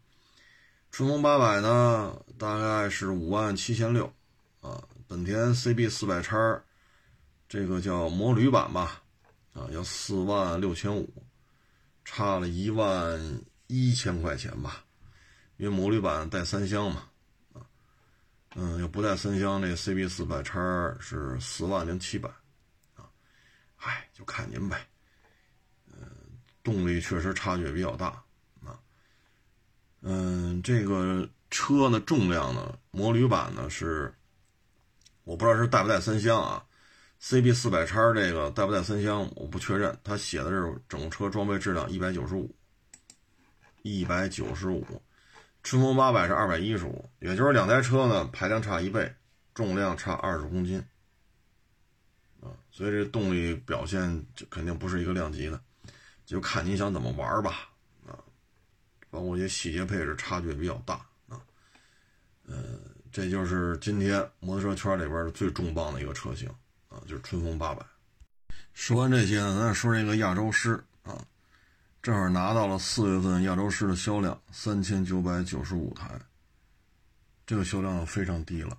[0.97, 4.11] 春风八百呢，大概是五万七千六，
[4.61, 6.59] 啊，本田 CB 四百叉，
[7.47, 9.03] 这个叫摩旅版吧，
[9.53, 11.07] 啊，要四万六千五，
[12.03, 13.21] 差了一万
[13.67, 14.83] 一千块钱吧，
[15.57, 17.03] 因为摩旅版带三厢嘛，
[17.53, 17.61] 啊，
[18.55, 20.51] 嗯，要不带三厢，这 CB 四百叉
[20.99, 22.27] 是四万零七百，
[22.95, 23.05] 啊，
[23.75, 24.87] 嗨，就看您呗，
[25.93, 26.01] 嗯，
[26.63, 28.19] 动力确实差距比较大。
[30.09, 34.13] 嗯，这个车呢，重量呢，摩旅版呢是，
[35.25, 36.63] 我不知道是带不带三厢啊
[37.21, 39.99] ？CB 四百叉这个带不带三厢，我不确认。
[40.05, 42.49] 它写的是整车装备质量一百九十五，
[43.81, 44.85] 一百九十五。
[45.61, 49.13] 春风八百是二百一十五，也就是两台车呢排量差一倍，
[49.53, 50.81] 重量差二十公斤，
[52.39, 55.59] 啊，所以这动力表现就肯定不是一个量级的，
[56.25, 57.71] 就看你想怎么玩吧。
[59.17, 60.93] 包括一些细节配置差距比较大
[61.27, 61.41] 啊，
[62.45, 62.55] 呃，
[63.11, 66.47] 这就是今天摩托车圈里边最重磅的一个车型
[66.87, 67.83] 啊，就是春风八百。
[68.75, 71.17] 说完这些呢，咱说这个亚洲狮啊，
[72.03, 76.11] 正好拿到了四月份亚洲狮的销量三千九百九十五台，
[77.47, 78.77] 这个销量非常低了。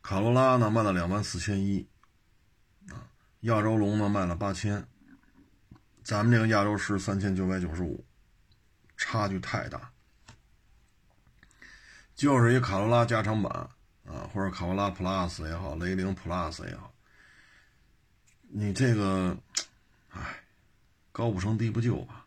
[0.00, 1.86] 卡罗拉呢卖了两万四千一
[2.88, 3.04] 啊，
[3.40, 4.82] 亚洲龙呢卖了八千，
[6.02, 8.02] 咱们这个亚洲狮三千九百九十五。
[9.02, 9.90] 差距太大，
[12.14, 13.50] 就是一卡罗拉加长版
[14.04, 16.92] 啊，或者卡罗拉 Plus 也好，雷凌 Plus 也好，
[18.50, 19.34] 你这个，
[20.10, 20.44] 哎，
[21.12, 22.26] 高不成低不就吧？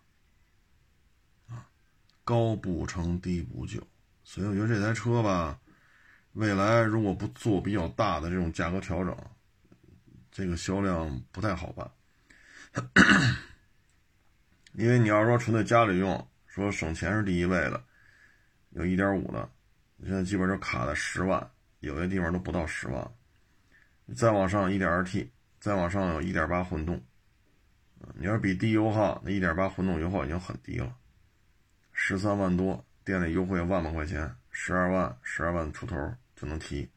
[1.50, 1.70] 啊，
[2.24, 3.80] 高不成低不就，
[4.24, 5.60] 所以我觉得这台车吧，
[6.32, 9.16] 未来如果不做比较大的这种价格调整，
[10.32, 11.92] 这个销量不太好办，
[14.74, 16.28] 因为你要说纯粹家里用。
[16.54, 17.84] 说省钱是第一位的，
[18.70, 19.50] 有一点五的，
[20.04, 23.12] 现在基本就卡在十万，有些地方都不到十万。
[24.16, 27.02] 再往上一点二 T，再往上有一点八混动，
[28.13, 30.96] 你要比低油耗，那一点八混动油耗已经很低了，
[31.92, 35.96] 十三万多，店里优惠万把块钱，十二万，十二万出头
[36.36, 36.88] 就能提。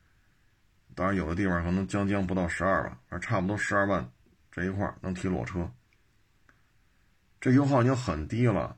[0.95, 4.07] 当然有的地方可能将将不到十二万，反正差不多十二万
[4.53, 5.73] 这一块能提裸车，
[7.40, 8.77] 这油耗已经很低了。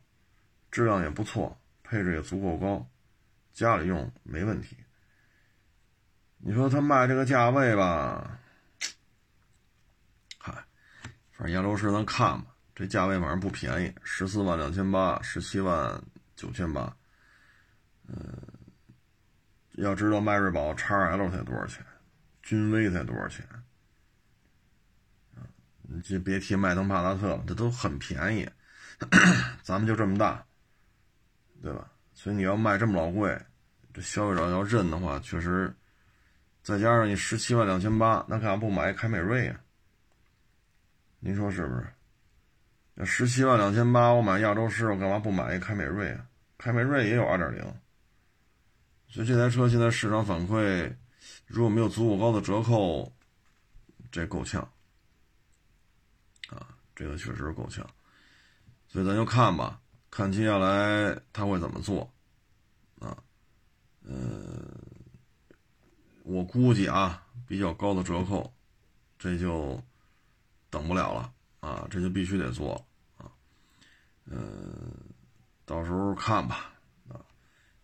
[0.78, 2.88] 质量也不错，配置也足够高，
[3.52, 4.76] 家里用没问题。
[6.36, 8.38] 你说他卖这个价位吧，
[10.38, 10.52] 嗨，
[11.32, 16.00] 反正亚洲狮咱看吧，这价位反正不便宜，十四万两千八，十七万
[16.36, 16.96] 九千八。
[18.06, 18.40] 嗯，
[19.72, 21.84] 要知道迈锐宝 XL 才多少钱，
[22.40, 23.44] 君威才多少钱，
[25.82, 28.48] 你就别提迈腾帕萨特了，这都很便宜，
[29.64, 30.44] 咱们就这么大。
[31.62, 31.90] 对吧？
[32.12, 33.40] 所以你要卖这么老贵，
[33.92, 35.74] 这消费者要认的话，确实，
[36.62, 39.60] 再加上你十七万两千八，那干嘛不买凯美瑞呀？
[41.20, 41.86] 您说是不是？
[42.94, 46.26] 那十七万两千八，我买亚洲狮，我干嘛不买一凯美瑞啊？
[46.58, 47.62] 凯美瑞也有二点零，
[49.08, 50.92] 所以这台车现在市场反馈，
[51.46, 53.12] 如果没有足够高的折扣，
[54.10, 54.60] 这够呛
[56.50, 56.66] 啊，
[56.96, 57.88] 这个确实够呛，
[58.88, 59.80] 所以咱就看吧。
[60.10, 62.12] 看接下来他会怎么做，
[62.98, 63.16] 啊，
[64.02, 64.14] 呃，
[66.24, 68.52] 我估计啊，比较高的折扣，
[69.18, 69.82] 这就
[70.70, 71.32] 等不了了。
[71.60, 72.74] 啊，这就必须得做。
[73.16, 73.30] 啊，
[74.26, 74.92] 嗯，
[75.64, 76.72] 到时候看吧。
[77.08, 77.18] 啊，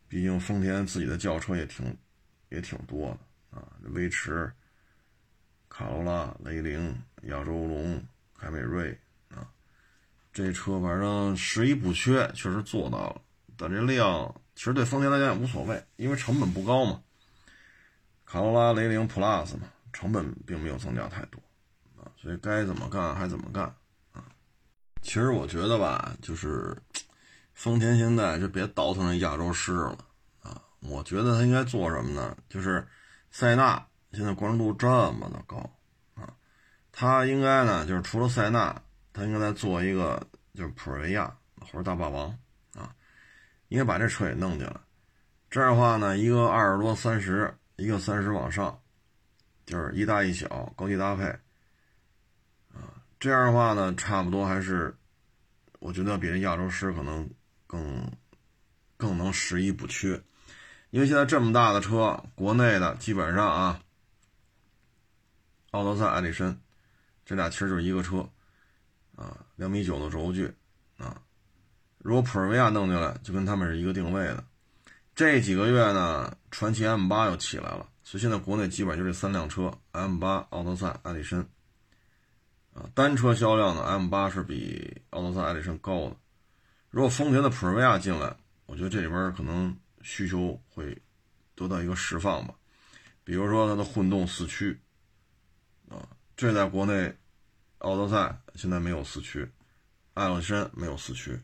[0.07, 1.97] 毕竟丰田自己的轿车也挺
[2.51, 3.59] 也挺多的。
[3.59, 4.53] 啊，威驰、
[5.69, 8.01] 卡罗拉、雷凌、亚洲龙、
[8.39, 8.97] 凯美瑞，
[10.35, 13.23] 这车反正十一不缺，确实做到了，
[13.57, 17.01] 但这量其实对丰田来讲也无所谓，因为成本不高嘛。
[18.27, 21.41] 卡罗拉、雷凌 Plus 嘛，成本并没有增加太多，
[21.97, 23.65] 啊，所以该怎么干还怎么干，
[24.13, 24.25] 啊，
[25.03, 26.77] 其实我觉得吧，就是
[27.55, 29.99] 丰田现在就别倒腾那亚洲狮了，
[30.43, 32.37] 啊，我觉得他应该做什么呢？
[32.49, 32.85] 就是
[33.31, 35.59] 塞纳现在关注度这么的高，
[36.17, 36.35] 啊，
[36.91, 38.83] 他应该呢，就是除了塞纳，
[39.15, 40.23] 他应该再做一个
[40.53, 42.29] 就是普锐维亚或者大霸王，
[42.75, 42.95] 啊，
[43.69, 44.77] 应该把这车也弄进来，
[45.49, 47.57] 这样的话呢，一个二十多三十。
[47.77, 48.81] 一个三十往上，
[49.67, 51.25] 就是一大一小高低搭配，
[52.73, 54.97] 啊，这样的话呢，差不多还是，
[55.81, 57.29] 我觉得比那亚洲狮可能
[57.67, 58.09] 更
[58.97, 60.23] 更能十一不缺，
[60.91, 63.81] 因为现在这么大的车，国内的基本上啊，
[65.73, 66.57] 奥德赛、艾力绅，
[67.25, 68.31] 这俩其实就是一个车，
[69.17, 70.53] 啊，两米九的轴距，
[70.97, 71.21] 啊，
[71.99, 74.45] 如果普锐维亚弄进来，就跟他们是一个定位的。
[75.15, 81.45] 这几个月呢，传奇 M 八又起来了，所以现在国内基本上就这三辆车：M 八、奥德赛、艾力绅。
[82.73, 86.17] 啊，单车销量呢，M 八是比奥德赛、艾力绅高的。
[86.91, 91.01] 如果丰田的普锐维亚进来，我觉得这里边可能需求会
[91.55, 92.55] 得到一个释放吧。
[93.23, 94.77] 比如说它的混动四驱，
[95.89, 97.17] 啊，这在国内，
[97.85, 99.49] 奥德赛现在没有四驱，
[100.15, 101.41] 艾力绅没有四驱。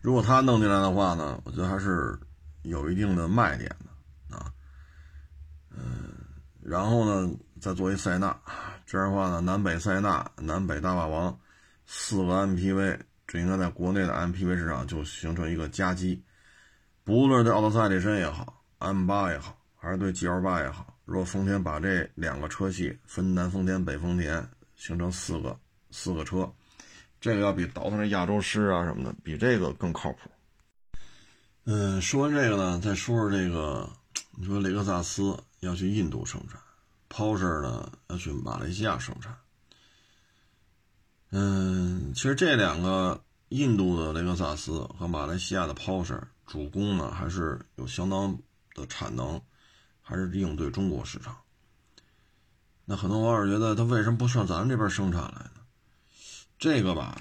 [0.00, 2.18] 如果它弄进来的话呢，我觉得还是。
[2.64, 4.46] 有一定的卖点的啊，
[5.70, 6.12] 嗯，
[6.60, 7.28] 然后呢，
[7.60, 8.40] 再做一塞纳，
[8.86, 11.36] 这样的话呢，南北塞纳、南北大霸王
[11.86, 16.22] 四个 MPV，这应该在国内的 MPV 市场就形成一个夹击。
[17.02, 25.58] 不论对奥德赛力绅也好，M8 也好，还是对 GL8 也好，如果丰田把这两个车系分南丰田、北丰田，形成四个
[25.92, 26.52] 四个车，
[27.20, 30.30] 这个要比倒腾那亚洲狮啊什么的，比这个更靠谱。
[31.64, 33.88] 嗯，说完这个呢，再说说这个。
[34.34, 36.58] 你说雷克萨斯要去印度生产
[37.10, 39.36] ，Porsche 呢要去马来西亚生产。
[41.28, 48.34] 嗯，其实这两个印度的雷克萨斯和马来西亚的 Porsche 主攻呢，还是有相当
[48.74, 49.38] 的产能，
[50.00, 51.36] 还是应对中国市场。
[52.86, 55.50] 那很多网友觉得，他为什么不上咱们这边生产来？
[56.62, 57.20] 这个吧，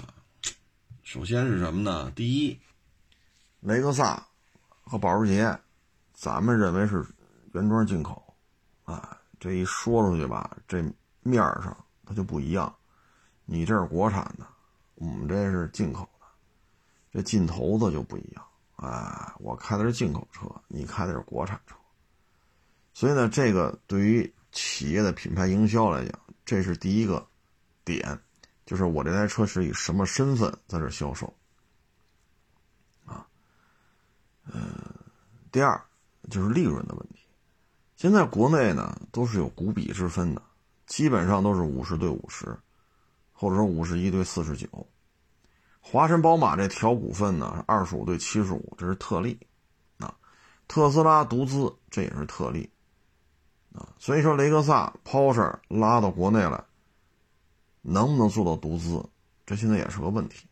[1.01, 2.11] 首先是什么呢？
[2.11, 2.59] 第一，
[3.61, 4.23] 雷克萨。
[4.83, 5.59] 和保时捷，
[6.13, 7.03] 咱们认为是
[7.53, 8.35] 原装进口，
[8.83, 10.83] 啊，这一说出去吧，这
[11.21, 11.75] 面儿上
[12.05, 12.71] 它就不一样。
[13.45, 14.45] 你这是国产的，
[14.93, 16.27] 我们这是进口的，
[17.11, 18.45] 这劲头子就不一样。
[18.75, 21.75] 啊，我开的是进口车，你开的是国产车，
[22.93, 27.25] 所以呢，这个对于企业的品牌营销来讲，这是第一个
[27.83, 28.19] 点，
[28.71, 31.27] 就是我这台车是以什么身份在这销售。
[33.05, 33.27] 啊
[34.45, 34.71] 嗯，
[35.51, 35.83] 第二
[36.29, 37.19] 就是利润的问题。
[37.97, 40.41] 现在国内呢都是有股比之分的，
[40.85, 42.57] 基本上都是五十对五十，
[43.33, 44.69] 或者说五十一对四十九。
[45.81, 49.37] 华晨宝马这调股份呢，二十五对七十五，这是特例。
[49.97, 50.15] 啊，
[50.69, 52.69] 特斯拉独资这也是特例。
[53.73, 56.63] 啊，所以说雷克萨、斯、保时拉到国内来，
[57.81, 59.03] 能不能做到独资，
[59.45, 60.47] 这现在也是个问题。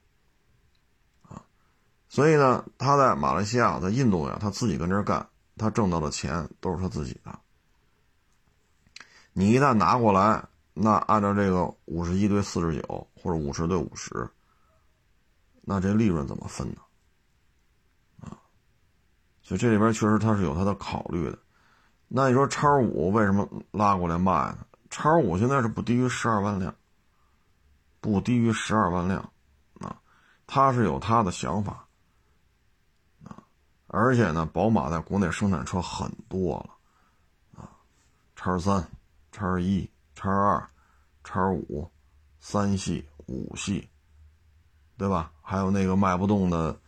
[1.21, 1.41] 啊
[2.07, 7.39] 所以呢，他在马来西亚、在印度呀，他自己跟这儿干，他挣到的钱都是他自己的。
[9.31, 14.27] 你一旦拿过来，那按照这个五十一对四十九或者五十对五十，
[15.61, 16.81] 那这利润怎么分呢？
[18.21, 18.41] 啊，
[19.43, 21.37] 所以这里边确实他是有他的考虑的。
[22.07, 24.65] 那你说叉五为什么拉过来卖呢？
[24.89, 26.73] 叉五现在是不低于十二万辆，
[28.01, 29.21] 不低于十二万辆，
[29.79, 29.99] 啊，
[30.47, 31.73] 他是有他的想法。
[33.23, 33.35] 啊
[33.91, 37.69] 而且呢，宝马在国内生产车很多了，啊，
[38.35, 38.87] 叉三、
[39.31, 40.69] 叉一、叉二、
[41.23, 41.89] 叉五，
[42.39, 43.89] 三系、五系，
[44.95, 45.31] 对吧？
[45.41, 46.79] 还有那个卖不动的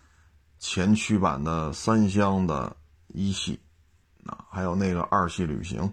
[0.59, 2.75] 前驱版的三厢的
[3.07, 3.59] 一系，
[4.25, 5.91] 啊，还有那个二系旅行，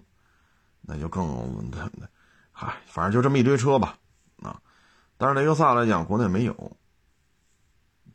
[0.81, 1.71] 那就更，
[2.53, 3.97] 嗨，反正就这么一堆车吧，
[5.19, 6.53] 但是雷克萨来讲，国内没有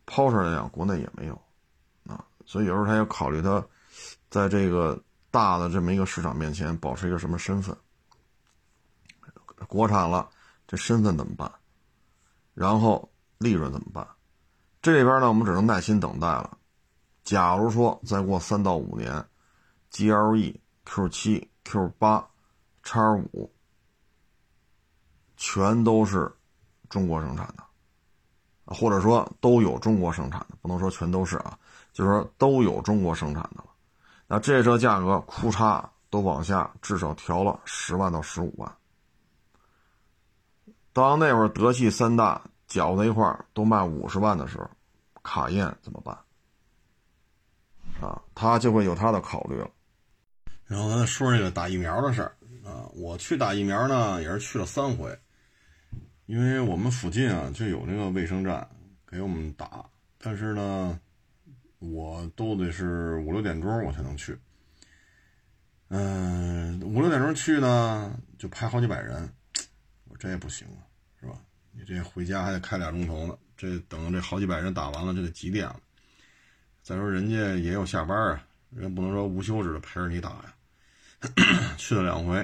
[0.07, 1.35] ；，Porsche 来讲，国内也没有。
[2.07, 3.63] 啊所以有时候他要考虑他，
[4.31, 4.99] 在这个
[5.31, 7.77] 大的这么一个市场面前保持一个什么身份。
[9.69, 10.31] 国产了，
[10.67, 11.53] 这身份怎么办？
[12.55, 14.07] 然后利润怎么办？
[14.81, 16.57] 这里边呢，我们只能耐心等待了。
[17.23, 19.23] 假如说再过三到五年
[19.91, 22.27] ，GLE、Q 七、Q 八、
[22.83, 23.53] 叉五
[25.37, 26.35] 全都是
[26.95, 27.65] 中国生产的，
[28.67, 31.59] 或者说都有中国生产的，不能说全都是啊，
[31.93, 33.65] 就是说都有中国生产的了。
[34.29, 38.73] 那这车价格库嚓都往下，至少调了十万到十五万。
[40.93, 44.71] 当那会儿德系三大搅在一块儿都卖五十万的时候，
[45.25, 46.17] 卡宴怎么办？
[48.01, 49.69] 啊，他就会有他的考虑了。
[50.65, 55.19] 然后咱说这个打疫苗的事儿啊，我去打疫苗呢，也是去了三回，
[56.27, 58.67] 因为我们附近啊就有那个卫生站
[59.07, 59.85] 给我们打，
[60.19, 60.99] 但是呢，
[61.79, 64.37] 我都得是五六点钟我才能去。
[65.89, 69.31] 嗯，五六点钟去呢，就排好几百人，
[70.09, 70.81] 我这也不行啊，
[71.21, 71.39] 是吧？
[71.73, 75.81] 你这回家还得开俩钟头呢，这等这好几百人打完了，这得几点了？
[76.83, 80.55] 再说人家也有下班啊，人不能说无休止的陪着你打呀。
[81.79, 82.39] 去了两回，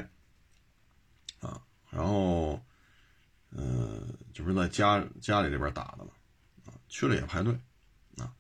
[1.41, 1.61] 啊，
[1.91, 2.61] 然后，
[3.51, 6.11] 呃，就是在家家里这边打的嘛，
[6.67, 7.53] 啊，去了也排队，
[8.19, 8.33] 啊，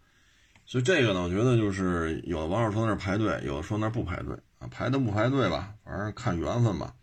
[0.67, 6.95] 所以这个呢，我觉得就是有的网友说那排队，有的说那不排队，啊，排的不排队吧，反正看缘分吧，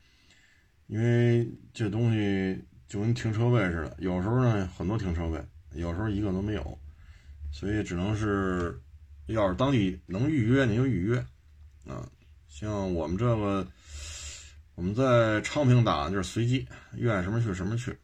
[0.88, 5.44] 因为这东西就跟停车位似的，有时候呢很多停车位，
[5.74, 6.80] 有时候一个都没有，
[7.52, 8.82] 所以只能是。
[9.28, 11.18] 要是当地能预约，你就预约，
[11.86, 12.10] 啊，
[12.48, 13.68] 像我们这个，
[14.78, 17.98] 我们在昌平打就是随机，愿意什么去什么去。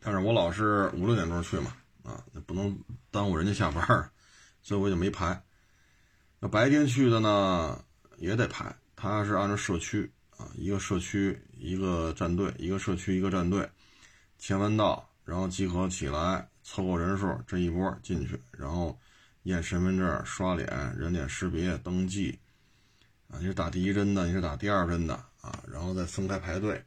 [0.00, 2.76] 但是我老是五六点钟去嘛，啊，那不能
[3.12, 3.86] 耽误人家下班，
[4.62, 5.40] 所以我就没排。
[6.40, 7.80] 那白天去的呢，
[8.16, 13.70] 也得排，他是按照社区啊，一个社区一个战队，一个社区一个战队，
[14.40, 18.98] 签完到，然后集合起来，凑够人数，这一波进去，然后。
[19.44, 20.66] 验身份证、刷脸、
[20.98, 22.38] 人脸识别、登记，
[23.30, 26.84] 啊，你是打第一针的，你是打第二针的啊，然后再分开排队。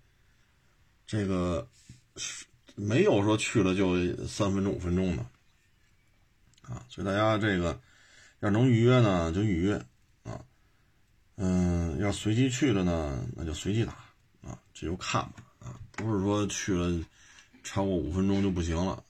[1.05, 1.67] 这个
[2.75, 3.95] 没有说去了就
[4.27, 5.23] 三分钟、五分钟的，
[6.63, 7.79] 啊，所以大家这个
[8.39, 9.75] 要能预约呢就预约
[10.23, 10.43] 啊，
[11.35, 13.93] 嗯，要随机去的呢那就随机打
[14.41, 17.03] 啊，这就看吧啊，不是说去了
[17.63, 19.03] 超过五分钟就不行了，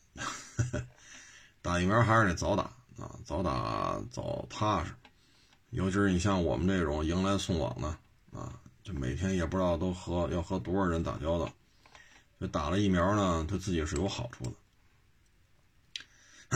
[1.61, 2.71] 打疫苗还是得早打。
[2.97, 4.91] 啊，早打早踏实，
[5.71, 7.87] 尤其是你像我们这种迎来送往的
[8.31, 11.51] 啊，就每天也不知道都和要和多少人打交道，
[12.39, 14.51] 就打了疫苗呢，对自己是有好处的。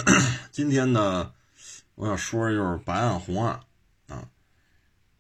[0.52, 1.34] 今天呢，
[1.96, 3.60] 我想说的就是白案红案
[4.08, 4.28] 啊，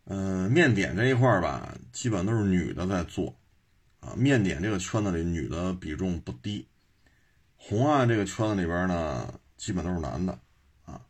[0.05, 3.35] 嗯，面点这一块吧，基本都是女的在做
[3.99, 6.67] 啊，面点这个圈子里女的比重不低，
[7.55, 10.37] 红案这个圈子里边呢，基本都是男的
[10.85, 11.01] 啊。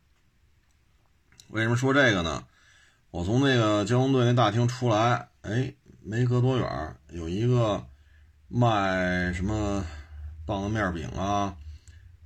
[1.48, 2.46] 为什么说这个呢？
[3.10, 5.72] 我从那个交通队那大厅出来，哎，
[6.08, 7.84] 没隔多远，有一个
[8.46, 9.84] 卖什么
[10.46, 11.56] 棒子面饼啊，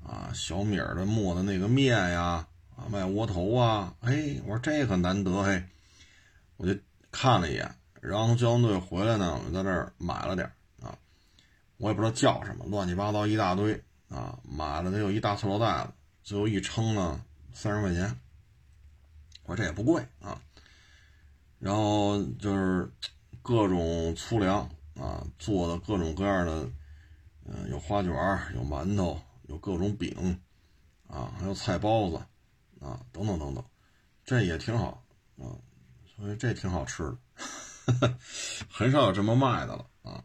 [0.05, 5.65] 啊，小米的磨的那个面呀，啊，卖窝头啊，哎，我说这可难得嘿，
[6.59, 6.79] 我就
[7.11, 10.47] 看了一眼，然后从交通队回来呢，我在那儿买了点
[10.83, 10.95] 啊，
[11.79, 17.25] 我也不知道叫什么，乱七八糟一大堆啊，买了得有一大塑料袋子，最后一称呢，
[17.55, 18.15] 三十块钱。
[19.45, 20.39] 我说这也不贵啊，
[21.59, 22.93] 然后就是
[23.43, 26.71] 各种粗粮啊，做的各种各样的，
[27.45, 28.13] 嗯，有花卷
[28.55, 30.41] 有馒头，有各种饼，
[31.07, 32.17] 啊，还有菜包子，
[32.81, 33.65] 啊，等等等等，
[34.25, 35.03] 这也挺好
[35.39, 35.57] 啊，
[36.17, 38.19] 所以这挺好吃的，
[38.71, 40.23] 很少有这么卖的了啊。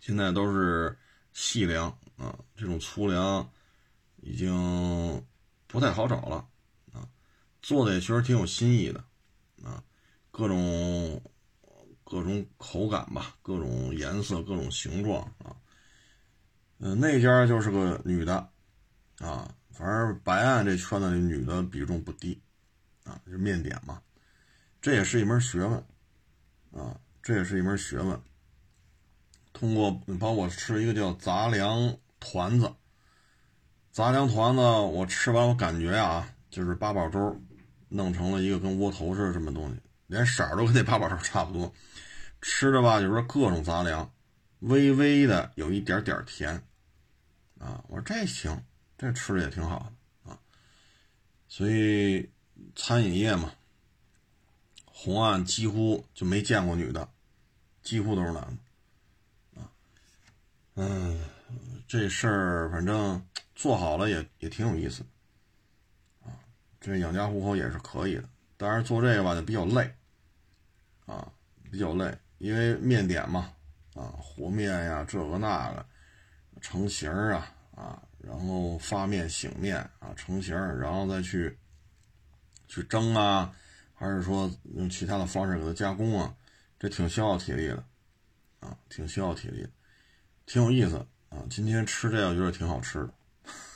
[0.00, 0.98] 现在都是
[1.32, 3.50] 细粮啊，这种粗粮
[4.22, 5.24] 已经
[5.66, 6.46] 不太好找了
[6.92, 7.08] 啊。
[7.62, 9.04] 做的也确实挺有新意的，
[9.62, 9.82] 啊，
[10.30, 11.22] 各种
[12.04, 15.56] 各种口感吧，各种颜色，各种形状啊。
[16.78, 18.34] 嗯，那家就是个女的，
[19.18, 22.40] 啊，反正白案这圈子里女的比重不低，
[23.04, 24.00] 啊，就面点嘛，
[24.80, 25.72] 这也是一门学问，
[26.72, 28.20] 啊，这也是一门学问。
[29.52, 29.90] 通过
[30.20, 32.72] 帮我吃一个叫杂粮团子，
[33.90, 37.40] 杂粮团子，我吃完我感觉啊，就是八宝粥。
[37.90, 41.72] 弄成了一个跟窝头似的什么东西，连色儿都跟那八宝粥差不多。
[42.46, 44.12] 吃的吧，就是说各种杂粮，
[44.58, 46.62] 微微的有一点点甜，
[47.58, 48.62] 啊，我说这行，
[48.98, 49.90] 这吃的也挺好
[50.24, 50.38] 的啊。
[51.48, 52.30] 所以
[52.76, 53.54] 餐饮业嘛，
[54.84, 57.08] 红案几乎就没见过女的，
[57.82, 58.58] 几乎都是男
[59.54, 59.72] 的，啊，
[60.74, 61.24] 嗯，
[61.88, 65.02] 这事儿反正做好了也也挺有意思，
[66.22, 66.28] 啊，
[66.78, 68.28] 这养家糊口也是可以的。
[68.58, 69.94] 但是做这个吧就比较累，
[71.06, 71.32] 啊，
[71.70, 73.50] 比较累，因为面点嘛，
[73.94, 75.86] 啊，和面呀，这个那个，
[76.60, 81.56] 成型啊，啊，然后发面、醒面啊，成型，然后再去
[82.68, 83.50] 去蒸啊，
[83.94, 86.34] 还是说用其他的方式给它加工啊，
[86.78, 87.82] 这挺消耗体力的，
[88.60, 89.66] 啊，挺消耗体力，
[90.44, 90.98] 挺有意思
[91.30, 91.38] 啊。
[91.48, 93.08] 今天吃这个觉得挺好吃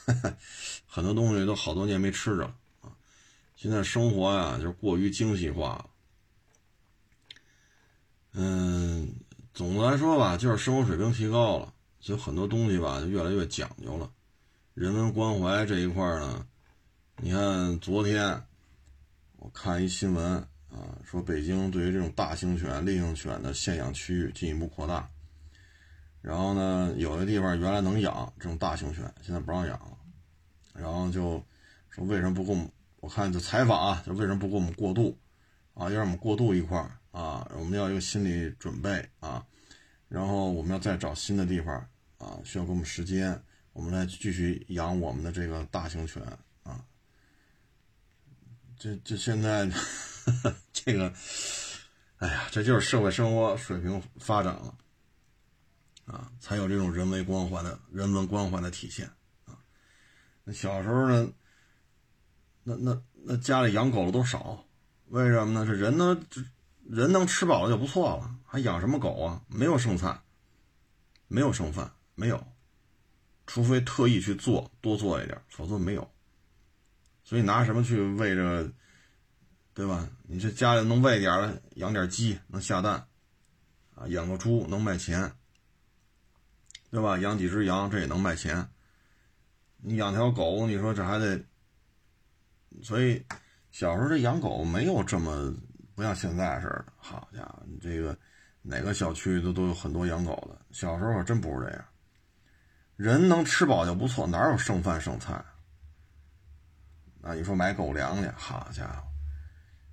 [0.05, 0.37] 的，
[0.85, 2.93] 很多东西都好多年没吃着了啊。
[3.55, 5.89] 现在生活呀，就是过于精细化了。
[8.33, 9.11] 嗯，
[9.53, 14.09] 总的来说吧，就是生活水平提高了，就很多东西吧，就越来越讲究了。
[14.73, 16.45] 人文关怀这一块呢，
[17.17, 18.41] 你看昨天
[19.37, 20.35] 我看一新闻
[20.69, 25.09] 啊，说北京对于这种大型犬、烈性犬的限养区域进一步扩大。
[26.21, 29.97] 然后呢，有的地方原来能养这种大型犬，现在不让养了。
[30.73, 31.43] 然后就
[31.89, 32.69] 说为什么不给我们？
[32.99, 35.17] 我看这采访啊，就为什么不给我们过渡
[35.73, 35.83] 啊？
[35.83, 37.49] 要让我们过渡一块儿啊？
[37.55, 39.45] 我们要一个心理准备啊，
[40.07, 41.75] 然后我们要再找新的地方
[42.17, 43.43] 啊，需要给我们时间，
[43.73, 46.21] 我们来继续养我们的这个大型犬
[46.63, 46.83] 啊。
[48.77, 49.69] 这这现在
[50.71, 51.13] 这个，
[52.17, 54.77] 哎呀，这就是社会生活水平发展了
[56.05, 59.09] 啊，才有这种人为关怀的人文关怀的体现
[59.45, 59.57] 啊。
[60.43, 61.31] 那小时候呢？
[62.65, 64.63] 那那那家里养狗的都少，
[65.07, 65.65] 为什么呢？
[65.65, 66.19] 这人呢，
[66.89, 69.39] 人能吃饱了就不错了，还养什么狗啊？
[69.47, 70.19] 没有剩菜，
[71.27, 72.43] 没有剩饭，没有，
[73.45, 76.11] 除非特意去做多做一点，否则没有。
[77.23, 78.71] 所以拿什么去喂着，
[79.75, 80.09] 对吧？
[80.23, 83.07] 你这家里能喂点了，养点鸡能下蛋，
[83.93, 85.31] 啊，养个猪能卖钱，
[86.89, 87.19] 对吧？
[87.19, 88.67] 养几只羊这也能卖钱。
[89.77, 91.39] 你养条狗，你说这还得。
[92.81, 93.23] 所以，
[93.69, 95.53] 小时候这养狗没有这么
[95.99, 96.85] 不像现在似的。
[96.95, 98.17] 好家伙，你这个
[98.61, 100.57] 哪个小区都都有很多养狗的。
[100.71, 101.85] 小时候可真不是这样，
[102.95, 105.43] 人能吃饱就不错，哪有剩饭剩菜？
[107.19, 109.03] 那，你说买狗粮去，好家伙，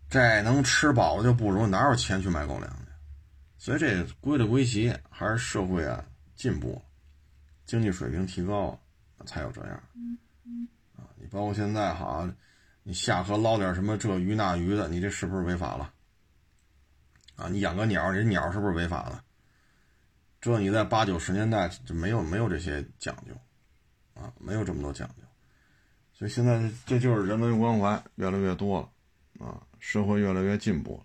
[0.09, 2.93] 这能吃饱了就不容易，哪有钱去买狗粮去？
[3.59, 6.05] 所以这归了归齐，还是社会啊
[6.37, 6.81] 进步，
[7.65, 8.81] 经济水平提高，
[9.25, 9.73] 才有这样。
[10.95, 12.33] 啊，你包括现在哈。
[12.89, 15.93] 你下河捞点什么这鱼那鱼的，你这是不是违法了？
[17.37, 19.23] 啊，你养个鸟，这鸟是不是违法了？
[20.41, 23.33] 这你在八九十年代就没有没有这些讲究，
[24.21, 25.23] 啊，没有这么多讲究，
[26.13, 31.03] 所以现在这就是人文关怀越来越多了，啊，社会越来越进步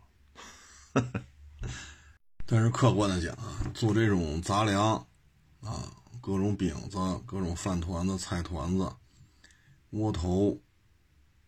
[0.93, 1.01] 了。
[2.45, 4.95] 但是客观的讲啊，做这种杂粮，
[5.61, 8.91] 啊，各种饼子、各种饭团子、菜团子、
[9.91, 10.59] 窝头。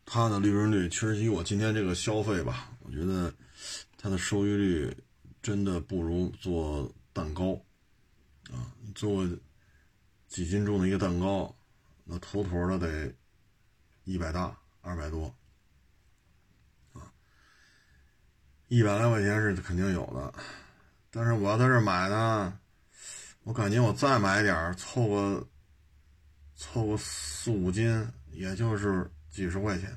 [0.06, 3.34] 它的利润率其实以我今天这个消费吧，我觉得
[4.04, 4.94] 它的收益率
[5.42, 7.54] 真的不如做蛋糕
[8.52, 8.68] 啊！
[8.94, 9.26] 做
[10.28, 11.56] 几斤重的一个蛋糕，
[12.04, 13.16] 那妥妥的得
[14.04, 15.34] 一百大二百多
[16.92, 17.14] 啊，
[18.68, 20.34] 一百来块钱是肯定有的。
[21.10, 22.60] 但是我要在这买呢，
[23.44, 25.48] 我感觉我再买点凑个
[26.58, 29.10] 凑个四五斤，也就是。
[29.34, 29.92] 几十块钱，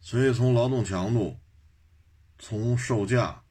[0.00, 1.38] 所以从劳动强度，
[2.46, 3.42] 从售价，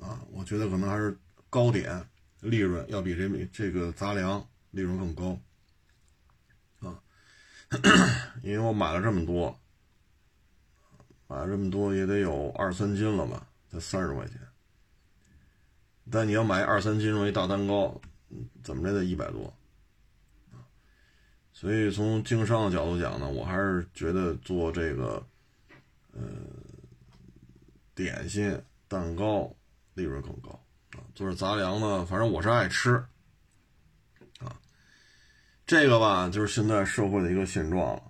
[0.00, 1.16] 啊，我觉得可能还是
[1.48, 2.04] 高点
[2.40, 5.38] 利润要比这这个杂粮利润更高，
[6.80, 7.00] 啊，
[8.42, 9.56] 因为我买了这么多，
[11.28, 14.40] 买了这么多也得有二三斤了吧，才三十块钱，
[16.10, 18.00] 但你要买二三斤重一大蛋糕，
[18.64, 19.54] 怎么着得一百多。
[21.52, 25.24] 所以从经商的角度讲呢，我还是觉得做这个，
[26.12, 26.20] 呃，
[27.96, 29.52] 点心、蛋糕
[29.94, 30.50] 利润更高
[30.92, 31.00] 啊。
[31.14, 33.02] 做杂粮呢，反正我是爱吃，
[34.38, 34.54] 啊，
[35.66, 38.00] 这个吧，就是现在社会的一个现状，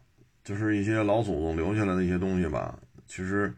[0.42, 2.76] 就是一些老祖宗留下来的一些东西吧，
[3.06, 3.54] 其实，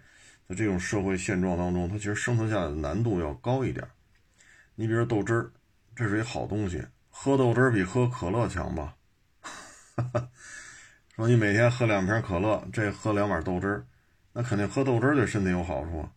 [0.47, 3.89] 在这种社会现状当中，它其实生存下来的难度要高一点。
[4.74, 5.51] 你比如豆汁儿，
[5.97, 8.95] 这是一好东西，喝豆汁儿比喝可乐强吧？
[11.16, 13.87] 说你每天喝两瓶可乐，这喝两碗豆汁儿，
[14.33, 16.09] 那肯定喝豆汁儿对身体有好处。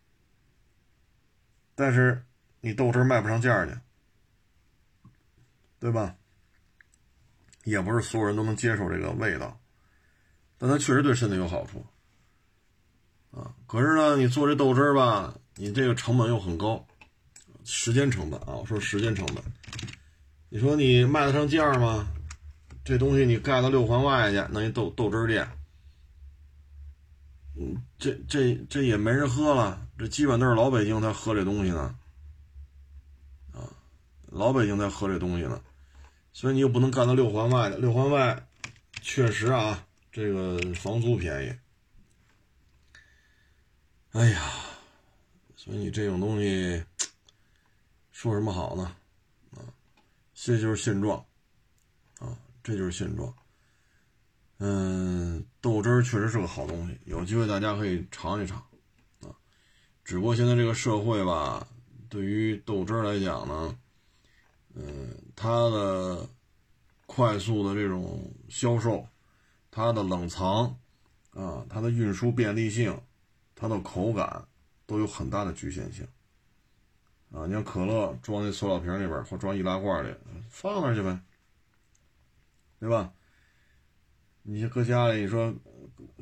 [1.82, 2.24] 但是
[2.60, 3.72] 你豆汁卖不上价去，
[5.80, 6.16] 对吧？
[7.64, 9.60] 也不是所有人都能接受这个味道，
[10.60, 11.84] 但它确实对身体有好处。
[13.32, 16.86] 啊，可是呢，你做这豆汁吧，你这个成本又很高，
[17.64, 19.44] 时间成本啊，我说时间成本。
[20.50, 22.08] 你说你卖得上价吗？
[22.86, 25.50] 这东西你盖到六环外去，弄一豆豆汁店，
[27.56, 31.96] 嗯，这这这也没人喝了，这基本都是老北京才喝这东西呢，
[33.54, 33.68] 啊，
[34.28, 35.62] 老北京才喝这东西呢，
[36.32, 38.48] 所以你又不能干到六环外的，六环外
[39.02, 42.98] 确实啊，这个房租便宜，
[44.14, 44.52] 哎呀，
[45.56, 46.84] 所以你这种东西
[48.12, 48.96] 说什么好呢？
[49.52, 49.60] 啊，
[50.34, 51.18] 这就是现状。
[52.20, 53.34] 啊这就是现状。
[54.60, 55.11] 嗯，
[55.82, 58.60] 豆汁确实是个好东西，有机会大家可以尝一尝
[59.22, 59.34] 啊。
[60.06, 61.68] 只不过现在这个社会吧，
[62.08, 63.76] 对于豆汁来讲呢，
[64.76, 66.30] 嗯，它的
[67.08, 69.08] 快速的这种销售，
[69.72, 70.66] 它的冷藏
[71.32, 73.02] 啊，它的运输便利性，
[73.56, 74.46] 它的口感
[74.86, 76.08] 都有很大的局限性
[77.32, 77.48] 啊。
[77.48, 80.16] 你像可乐装在塑料瓶里边或装易拉罐里，
[80.48, 81.20] 放那去呗。
[82.80, 83.12] 对吧？
[84.44, 85.54] 你搁家里，你说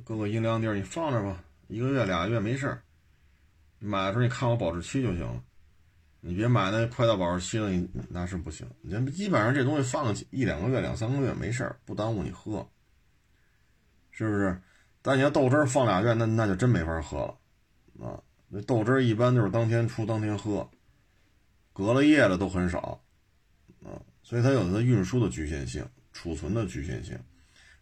[0.10, 2.82] 搁个阴凉地儿，你放着吧，一个月俩月没事儿。
[3.78, 5.44] 买的时候你看我保质期就行了，
[6.20, 8.68] 你别买那快到保质期了，你那是不行。
[8.82, 12.68] 你基本上这东西放一两个月、两三个月没事儿，不耽误你喝，
[14.10, 14.60] 是不是？
[15.04, 18.20] 但你要豆汁儿放俩月，那那就真没法喝了啊！
[18.48, 20.68] 那豆汁儿一般就是当天出当天喝，
[21.72, 23.00] 隔了夜的都很少
[23.84, 25.88] 啊，所以它有它运输的局限性。
[26.12, 27.16] 储存的局限性，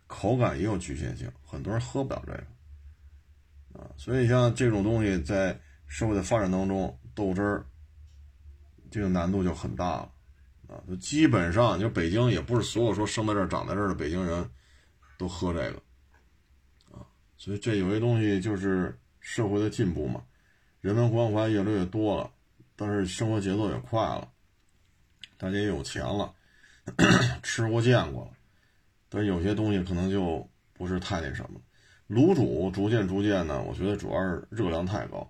[0.07, 7.65] 口感也有局限性，很多人喝不了这个啊，所以像这种东西在社会的发展当中，豆汁儿
[8.89, 10.11] 这个难度就很大了
[10.67, 10.81] 啊。
[10.99, 14.49] 基本上，就北京也不是所有说生在这儿、长在这儿的北京人
[15.17, 15.81] 都喝这个
[16.91, 17.05] 啊，
[17.37, 20.23] 所以这有些东西就是社会的进步嘛，
[20.81, 22.31] 人文关怀越来越多了，
[22.75, 24.31] 但是生活节奏也快了，
[25.37, 26.33] 大家也有钱了。
[27.43, 28.31] 吃过见过了，
[29.09, 31.59] 但有些东西可能就不是太那什么。
[32.09, 35.29] 卤煮逐渐逐渐的，我觉得主要是热量太高，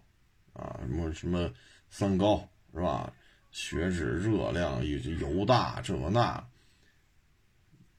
[0.54, 1.50] 啊，什么什么
[1.90, 3.12] 三高是吧？
[3.52, 6.48] 血脂、热量以及油大这那，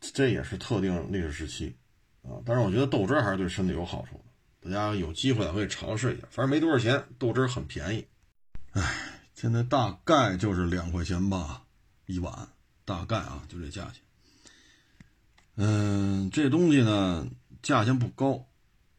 [0.00, 1.74] 这也是特定历史时期
[2.22, 2.38] 啊。
[2.44, 4.22] 但是我觉得豆汁还是对身体有好处
[4.60, 8.06] 的，大家有机会可以尝试一下，反正没多少钱，豆汁很便宜。
[8.72, 8.82] 哎，
[9.34, 11.64] 现在大概就是两块钱吧
[12.06, 12.48] 一碗。
[12.84, 14.02] 大概啊，就这价钱。
[15.60, 17.26] 嗯，这东西呢，
[17.62, 18.46] 价钱不高，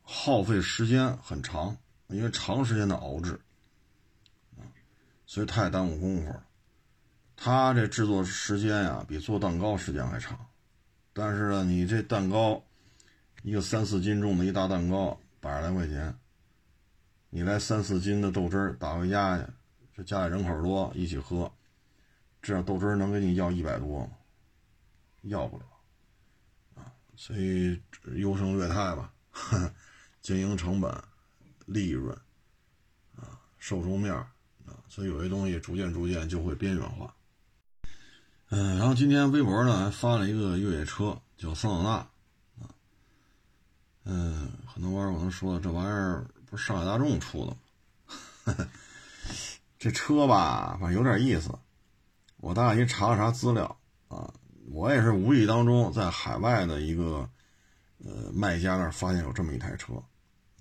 [0.02, 3.40] 耗费时间很长，因为长时间的熬制，
[5.26, 6.46] 所以太耽误功夫了。
[7.38, 10.38] 它这制作时间呀，比做蛋糕时间还长。
[11.14, 12.62] 但是呢，你这蛋糕，
[13.42, 16.14] 一个三四斤重的一大蛋糕，百十来块钱，
[17.30, 19.46] 你来三四斤的豆汁儿打回家去，
[19.96, 21.50] 这家里人口多，一起喝。
[22.42, 24.12] 这样豆汁能给你要一百多吗？
[25.22, 25.64] 要不了，
[27.20, 27.78] 所以
[28.16, 29.14] 优胜劣汰吧，
[30.22, 30.90] 经营成本、
[31.66, 32.18] 利润
[33.18, 34.32] 啊、受众面啊，
[34.88, 37.14] 所以有些东西逐渐逐渐就会边缘化。
[38.48, 41.90] 嗯，然后今天微博呢还发了一个越野车，叫桑塔纳
[42.64, 42.72] 啊。
[44.06, 47.52] 嗯，很多网友可能说这玩意儿不是上海大众出的
[48.46, 48.70] 吗？
[49.78, 51.52] 这车吧，反正有点意思。
[52.38, 54.34] 我大概去查了查资料啊，
[54.72, 57.30] 我也是无意当中在海外的一个
[58.06, 59.94] 呃卖家那儿发现有这么一台车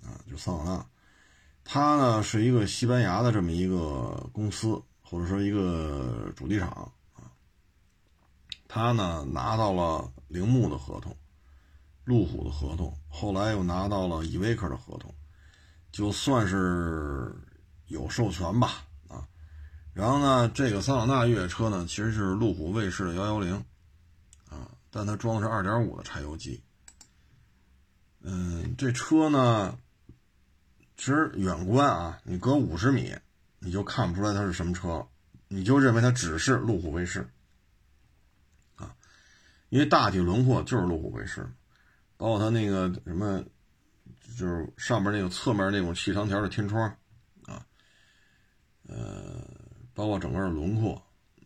[0.03, 0.85] 啊，就桑塔纳，
[1.63, 6.69] 它呢是一个西班牙的这么一个公司或者说一个主机厂
[7.13, 7.29] 啊，
[8.67, 11.15] 他呢拿到了铃木的合同、
[12.03, 15.13] 路虎的合同，后来又拿到了依维柯的合同，
[15.91, 17.35] 就算是
[17.87, 19.27] 有授权吧啊。
[19.93, 23.63] 然后呢，这个桑塔纳越野车呢，其实是路虎卫士的幺幺零，
[24.91, 26.61] 但它装的是二点五的柴油机。
[28.21, 29.77] 嗯，这车呢，
[30.97, 33.15] 其实远观啊，你隔五十米，
[33.59, 35.07] 你就看不出来它是什么车，
[35.47, 37.29] 你就认为它只是路虎卫士，
[38.75, 38.95] 啊，
[39.69, 41.49] 因为大体轮廓就是路虎卫士，
[42.17, 43.43] 包括它那个什么，
[44.37, 46.83] 就是上面那个侧面那种气长条的天窗，
[47.45, 47.65] 啊，
[48.87, 49.57] 呃。
[49.95, 50.95] 包括整个的轮廓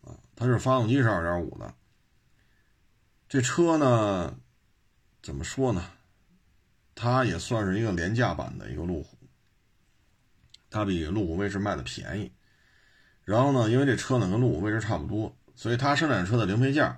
[0.04, 1.74] 啊，它是发动机是二点五的。
[3.28, 4.38] 这车呢，
[5.22, 5.90] 怎么说呢？
[6.94, 9.16] 它也算是一个廉价版的一个路虎，
[10.70, 12.32] 它比路虎卫士卖的便宜。
[13.24, 16.96] 然后呢，因为这车呢跟路虎卫士差不多，所以它生产车的零配件，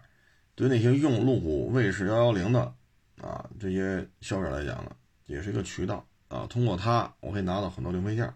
[0.55, 2.75] 对那些用路虎卫士幺幺零的
[3.23, 4.95] 啊这些消费者来讲呢，
[5.27, 6.47] 也是一个渠道啊。
[6.49, 8.35] 通过它，我可以拿到很多零配件，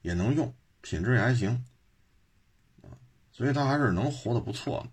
[0.00, 1.64] 也能用，品质也还行。
[3.30, 4.90] 所以它还是能活得不错的，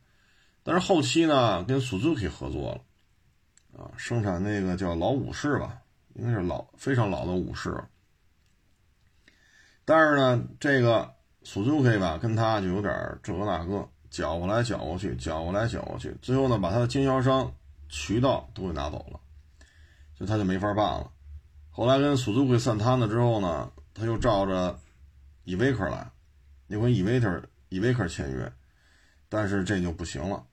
[0.70, 5.82] 但是后期呢，跟 Suzuki 合作了，啊，生产那个叫老武士吧，
[6.14, 7.84] 应该是老非常老的武士。
[9.84, 11.12] 但是呢，这个
[11.44, 12.94] Suzuki 吧，跟他就有点
[13.24, 17.52] 这个那个，搅过来搅过去，搅过来搅过去，最后呢，把他的经销商
[17.88, 19.20] 渠道都给拿走了，
[20.14, 21.12] 就他就没法办了。
[21.72, 24.80] 后来跟 Suzuki 散摊了之后呢，他又照着
[25.46, 26.12] 依维柯来，
[26.68, 28.54] 又跟依维柯依维柯签约，
[29.30, 30.46] 但是这就不行了。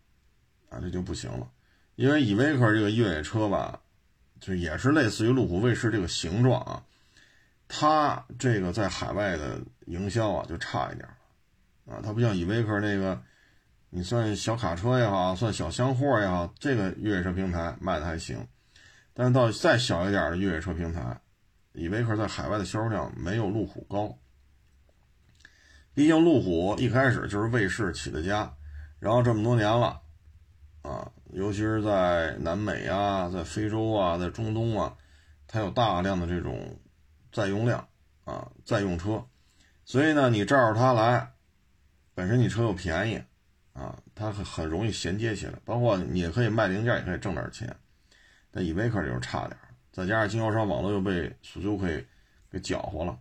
[0.80, 1.48] 这就不行了，
[1.94, 3.80] 因为依维柯这个越野车吧，
[4.40, 6.82] 就也是类似于路虎卫士这个形状啊，
[7.68, 11.08] 它这个在海外的营销啊就差一点
[11.86, 13.22] 了，啊，它不像依维柯那个，
[13.90, 18.46] 你算小卡车也好，算小厢货也好，这个越野车平台卖的还行，
[19.14, 21.20] 但是到再小一点的越野车平台，
[21.72, 24.18] 依维柯在海外的销售量没有路虎高，
[25.94, 28.54] 毕竟路虎一开始就是卫士起的家，
[28.98, 30.02] 然后这么多年了。
[30.86, 34.96] 啊，尤其是在南美啊，在非洲啊，在中东啊，
[35.48, 36.78] 它有大量的这种
[37.32, 37.88] 在用量
[38.24, 39.26] 啊，在用车，
[39.84, 41.32] 所以呢，你照着它来，
[42.14, 43.20] 本身你车又便宜
[43.72, 45.54] 啊，它很很容易衔接起来。
[45.64, 47.74] 包括你也可以卖零件，也可以挣点钱。
[48.52, 49.58] 但依维柯就是差点，
[49.90, 52.06] 再加上经销商网络又被苏州可以
[52.48, 53.18] 给搅和了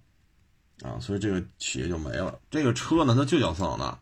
[0.83, 2.39] 啊，所以这个企业就没了。
[2.51, 3.99] 这个车呢，它就叫桑塔纳。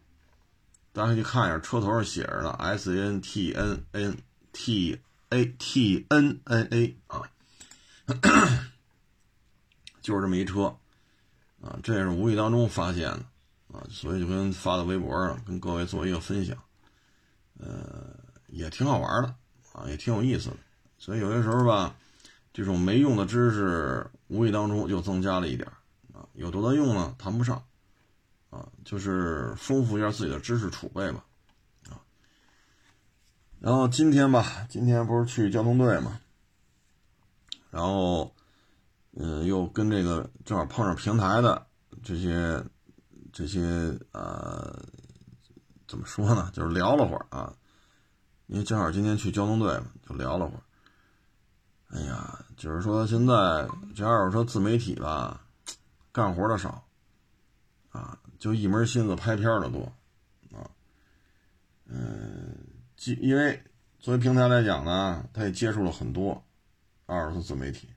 [0.94, 4.18] 大家可以看一下，车头上写着呢，S N T N N
[4.52, 7.24] T A T N N A 啊，
[10.02, 10.78] 就是这么一车
[11.64, 13.26] 啊，这也是无意当中发现的
[13.74, 16.56] 啊，所以就跟发到微博上，跟各位做一个分享，
[17.60, 18.16] 呃，
[18.50, 19.36] 也挺好玩的
[19.74, 20.58] 啊，也挺有意思的。
[21.00, 21.96] 所以有些时候吧，
[22.54, 25.68] 这种没用的知识，无意当中就增加了一点
[26.14, 27.16] 啊，有多大用呢？
[27.18, 27.64] 谈不上。
[28.54, 31.26] 啊，就是丰富一下自己的知识储备吧，
[31.90, 31.98] 啊，
[33.60, 36.20] 然后今天吧，今天不是去交通队嘛，
[37.72, 38.32] 然后，
[39.14, 41.66] 嗯，又跟这个正好碰上平台的
[42.04, 42.64] 这些
[43.32, 43.60] 这些
[44.12, 44.80] 呃，
[45.88, 46.52] 怎么说呢？
[46.54, 47.52] 就是聊了会儿啊，
[48.46, 50.62] 因为正好今天去交通队嘛，就聊了会儿。
[51.88, 55.42] 哎呀，就是说现在这二手车自媒体吧，
[56.12, 56.86] 干活的少，
[57.90, 58.20] 啊。
[58.44, 59.84] 就一门心思拍片的多，
[60.52, 60.70] 啊，
[61.86, 62.58] 嗯，
[63.06, 63.64] 因因为
[64.02, 66.46] 作为平台来讲呢，他也接触了很多
[67.06, 67.88] 二手自媒体，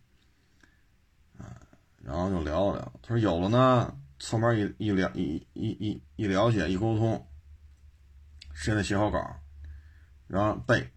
[1.37, 1.51] 啊，
[2.01, 7.27] 然后就聊了聊，他说有了呢，侧面一一聊一一一一了解一沟通，
[8.55, 9.19] 现在写好稿，
[10.29, 10.93] 然后背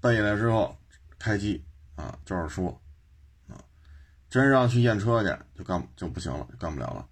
[0.00, 0.74] 背下来之后
[1.18, 1.62] 开机
[1.96, 2.80] 啊，照着说，
[3.46, 3.60] 啊，
[4.30, 7.06] 真让去验车去就干就不行了，干不了了。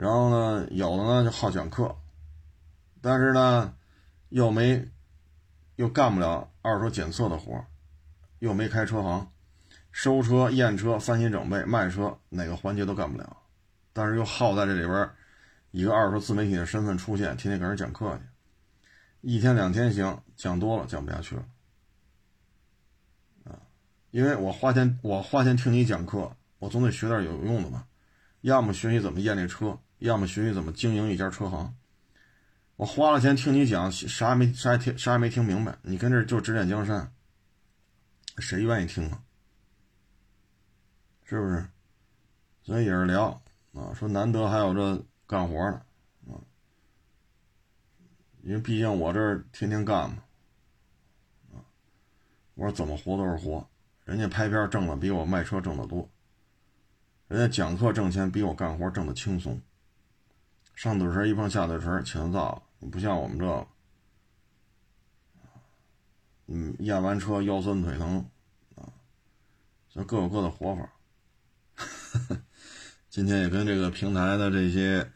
[0.00, 1.94] 然后呢，有的呢就好讲课，
[3.02, 3.74] 但是呢，
[4.30, 4.88] 又没，
[5.76, 7.62] 又干不了二手检测的活
[8.38, 9.30] 又没开车行，
[9.92, 13.36] 收车、验车、翻新整备、卖车，哪个环节都干不了，
[13.92, 15.10] 但是又耗在这里边，
[15.70, 18.22] 一个二手自媒体的身份出现，天天给人讲课去，
[19.20, 21.44] 一天两天行，讲多了讲不下去了，
[23.44, 23.60] 啊，
[24.12, 27.86] 因为我花钱，我花钱听你讲课，我总得学点有用的吧，
[28.40, 29.78] 要么学习怎么验这车。
[30.00, 31.74] 要么学习怎么经营一家车行，
[32.76, 37.12] 我花了钱听你讲，啥也没啥也听啥也没听明白，你跟这就指点江山，
[38.38, 39.22] 谁愿意听啊？
[41.24, 41.66] 是不是？
[42.62, 43.42] 所以也是聊
[43.74, 45.76] 啊，说难得还有这干活的
[46.32, 46.40] 啊，
[48.42, 50.22] 因为毕竟我这天天干嘛
[51.52, 51.60] 啊，
[52.54, 53.68] 我说怎么活都是活，
[54.06, 56.08] 人家拍片挣的比我卖车挣的多，
[57.28, 59.60] 人家讲课挣钱比我干活挣的轻松。
[60.80, 63.66] 上嘴唇一碰下嘴唇，气造，你不像我们这，
[66.46, 68.26] 嗯，验完车腰酸腿疼，
[68.76, 68.88] 啊，
[69.90, 70.90] 就各有各的活法。
[73.10, 75.06] 今天也跟这个平台的这些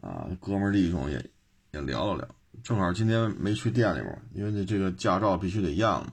[0.00, 1.30] 啊哥们弟兄也
[1.72, 6.12] 也聊了聊，正好今天没去店里边，因为这这个驾照必须得验嘛，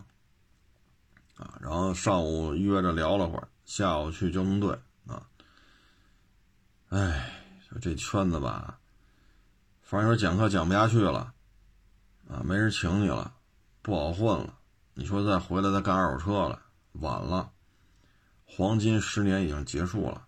[1.38, 4.77] 啊，然后上午约着聊了会儿，下午去交通队
[5.07, 5.25] 啊，
[6.89, 7.39] 哎。
[7.82, 8.80] 这圈子吧，
[9.82, 11.34] 反正说讲课讲不下去了，
[12.30, 13.34] 啊，没人请你了，
[13.82, 14.57] 不好混了。
[14.93, 16.61] 你说再回来再干二手车了，
[16.93, 17.51] 晚了，
[18.45, 20.28] 黄金十年已经结束了。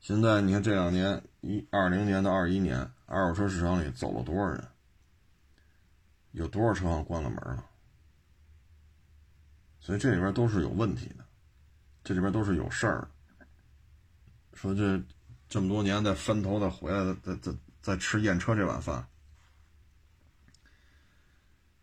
[0.00, 4.66] 现在你看这两年，一二零年到二一年，二手车市场里走了多少人？
[6.30, 7.64] 有多少车行关了门了？
[9.80, 11.24] 所以这里边都是有问题的，
[12.02, 13.06] 这里边都是有事儿。
[14.54, 15.00] 说这。
[15.52, 19.06] 这么多年再分头再回来再再再吃验车这碗饭，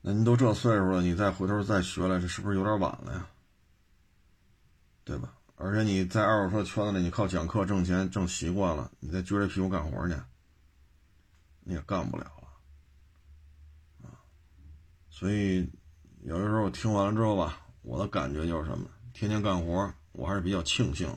[0.02, 3.28] 那你都这岁数了，你再回头再学来，这是不是有点晚了呀？
[5.04, 5.36] 对吧？
[5.56, 10.16] 而且你在二手车圈子里，你靠讲课挣钱挣习惯了，你再撅着屁股干活去，
[11.60, 14.18] 你也干不了了啊！
[15.12, 15.70] 所以
[16.24, 18.90] 有的时候我听完了之后吧，我的感觉就是什么？
[19.14, 21.16] 天天干活，我还是比较庆幸。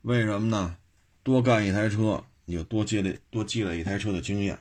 [0.00, 0.76] 为什么呢？
[1.22, 4.56] 多干一台车，你就多积累多积累一台车的经验；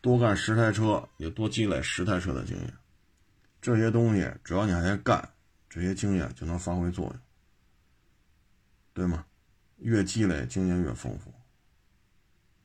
[0.00, 2.72] 多干十台车，也多积累十台车的经验。
[3.60, 5.28] 这些东西，只要你还在干，
[5.68, 7.16] 这些经验就能发挥作用。
[8.94, 9.26] 对吗？
[9.78, 11.30] 越积累经验越丰富，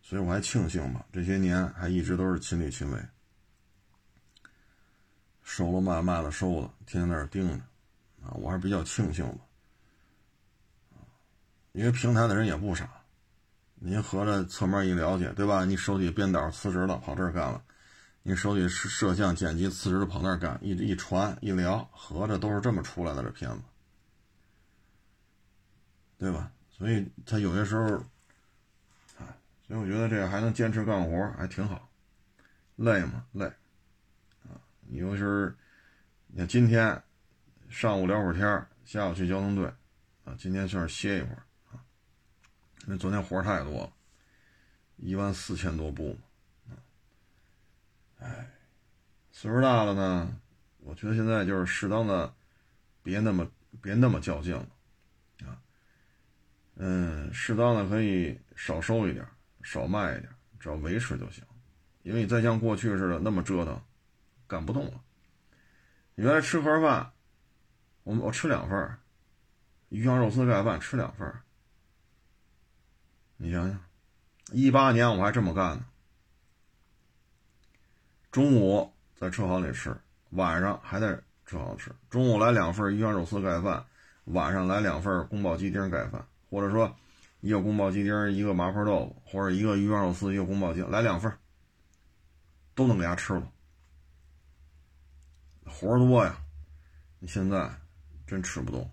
[0.01, 3.05] 所以我还庆幸吧，这些年还一直都是亲力亲为，
[5.43, 7.55] 收了卖，卖了收了，天天在那盯着，
[8.25, 9.39] 啊，我还是比较庆幸的，
[11.73, 13.00] 因为平台的人也不傻，
[13.83, 15.65] 您合着侧面一了解，对吧？
[15.65, 17.59] 你手底编导辞职了，跑这儿干了；
[18.21, 23.61] 你手底摄像剪辑辞职了，跑那儿干，一一传一聊，合着都是这么出来的这片子。
[26.19, 26.51] 对吧？
[26.69, 27.95] 所以他有些时候，
[29.17, 29.33] 啊，
[29.67, 31.89] 所以我觉得这个还能坚持干活还挺好。
[32.75, 33.25] 累吗？
[33.31, 33.45] 累，
[34.43, 35.51] 啊，有时候
[36.27, 37.01] 你看今天
[37.67, 39.65] 上午聊会儿天下午去交通队，
[40.23, 41.43] 啊，今天算是歇一会儿，
[42.85, 43.93] 因为昨天活太多了，
[44.97, 46.17] 一万四千多步
[46.67, 46.75] 嘛，啊，
[48.19, 48.47] 哎，
[49.31, 50.35] 岁数大了呢，
[50.79, 52.33] 我觉得现在就是适当的
[53.03, 53.49] 别那么
[53.81, 54.67] 别那么较劲了。
[55.47, 55.61] 啊
[56.75, 59.25] 嗯，适当的可以少收一点，
[59.61, 60.29] 少卖一点，
[60.59, 61.43] 只要维持就行。
[62.01, 63.79] 因为你再像过去似的那么折腾，
[64.47, 64.99] 干不动了。
[66.15, 67.11] 原来吃盒饭，
[68.03, 68.97] 我我吃两份
[69.89, 71.31] 鱼香肉丝盖饭吃两份
[73.43, 73.79] 你想想，
[74.51, 75.83] 一八年我还这么干呢。
[78.31, 79.97] 中午在车行里吃，
[80.29, 81.91] 晚上还在车行吃。
[82.07, 83.83] 中午来两份鱼香肉丝盖饭，
[84.25, 86.23] 晚上来两份宫保鸡丁盖饭。
[86.51, 86.95] 或者说，
[87.39, 91.35] 一个宫保鸡丁，一个麻婆豆腐，或者一个鱼香肉丝，一个宫保鸡，来两份，
[92.75, 93.51] 都能给家吃了。
[95.65, 96.37] 活多呀，
[97.17, 97.71] 你现在
[98.27, 98.87] 真吃不动，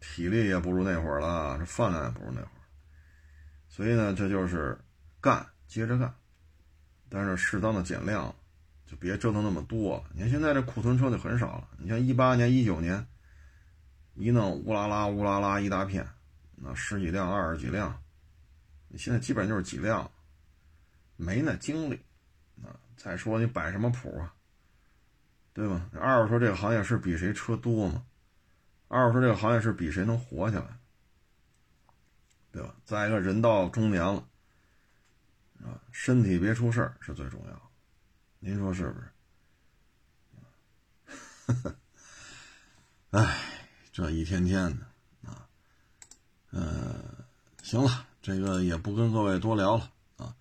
[0.00, 2.51] 体力也不如那会儿了，这饭量也不如那会儿。
[3.74, 4.78] 所以呢，这就是
[5.18, 6.14] 干，接着干，
[7.08, 8.34] 但是适当的减量，
[8.84, 10.04] 就别折腾那么多。
[10.12, 13.06] 你看现在这库存车就很少了，你像一八年、一九年，
[14.12, 16.06] 一弄乌拉拉、乌拉拉一大片。
[16.56, 17.98] 那十几辆、二十几辆，
[18.88, 20.10] 你现在基本就是几辆，
[21.16, 21.98] 没那精力。
[22.62, 24.34] 啊，再说你摆什么谱啊？
[25.54, 25.88] 对吧？
[25.98, 28.04] 二手车这个行业是比谁车多吗？
[28.88, 30.66] 二手车这个行业是比谁能活下来，
[32.52, 32.74] 对吧？
[32.84, 34.22] 再一个人到中年了，
[35.64, 37.70] 啊，身体别出事儿是最重要。
[38.40, 39.00] 您说是不
[41.54, 41.74] 是？
[43.10, 43.38] 哎，
[43.90, 44.86] 这一天天的
[45.30, 45.48] 啊。
[46.50, 47.02] 嗯，
[47.62, 50.34] 行了，这个也不跟各位多聊了啊，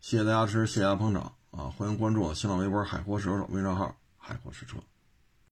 [0.00, 4.76] 谢谢大家支持，谢谢大家捧场啊，欢迎关注我新浪微博“海阔试车手”微信号“海阔试车”。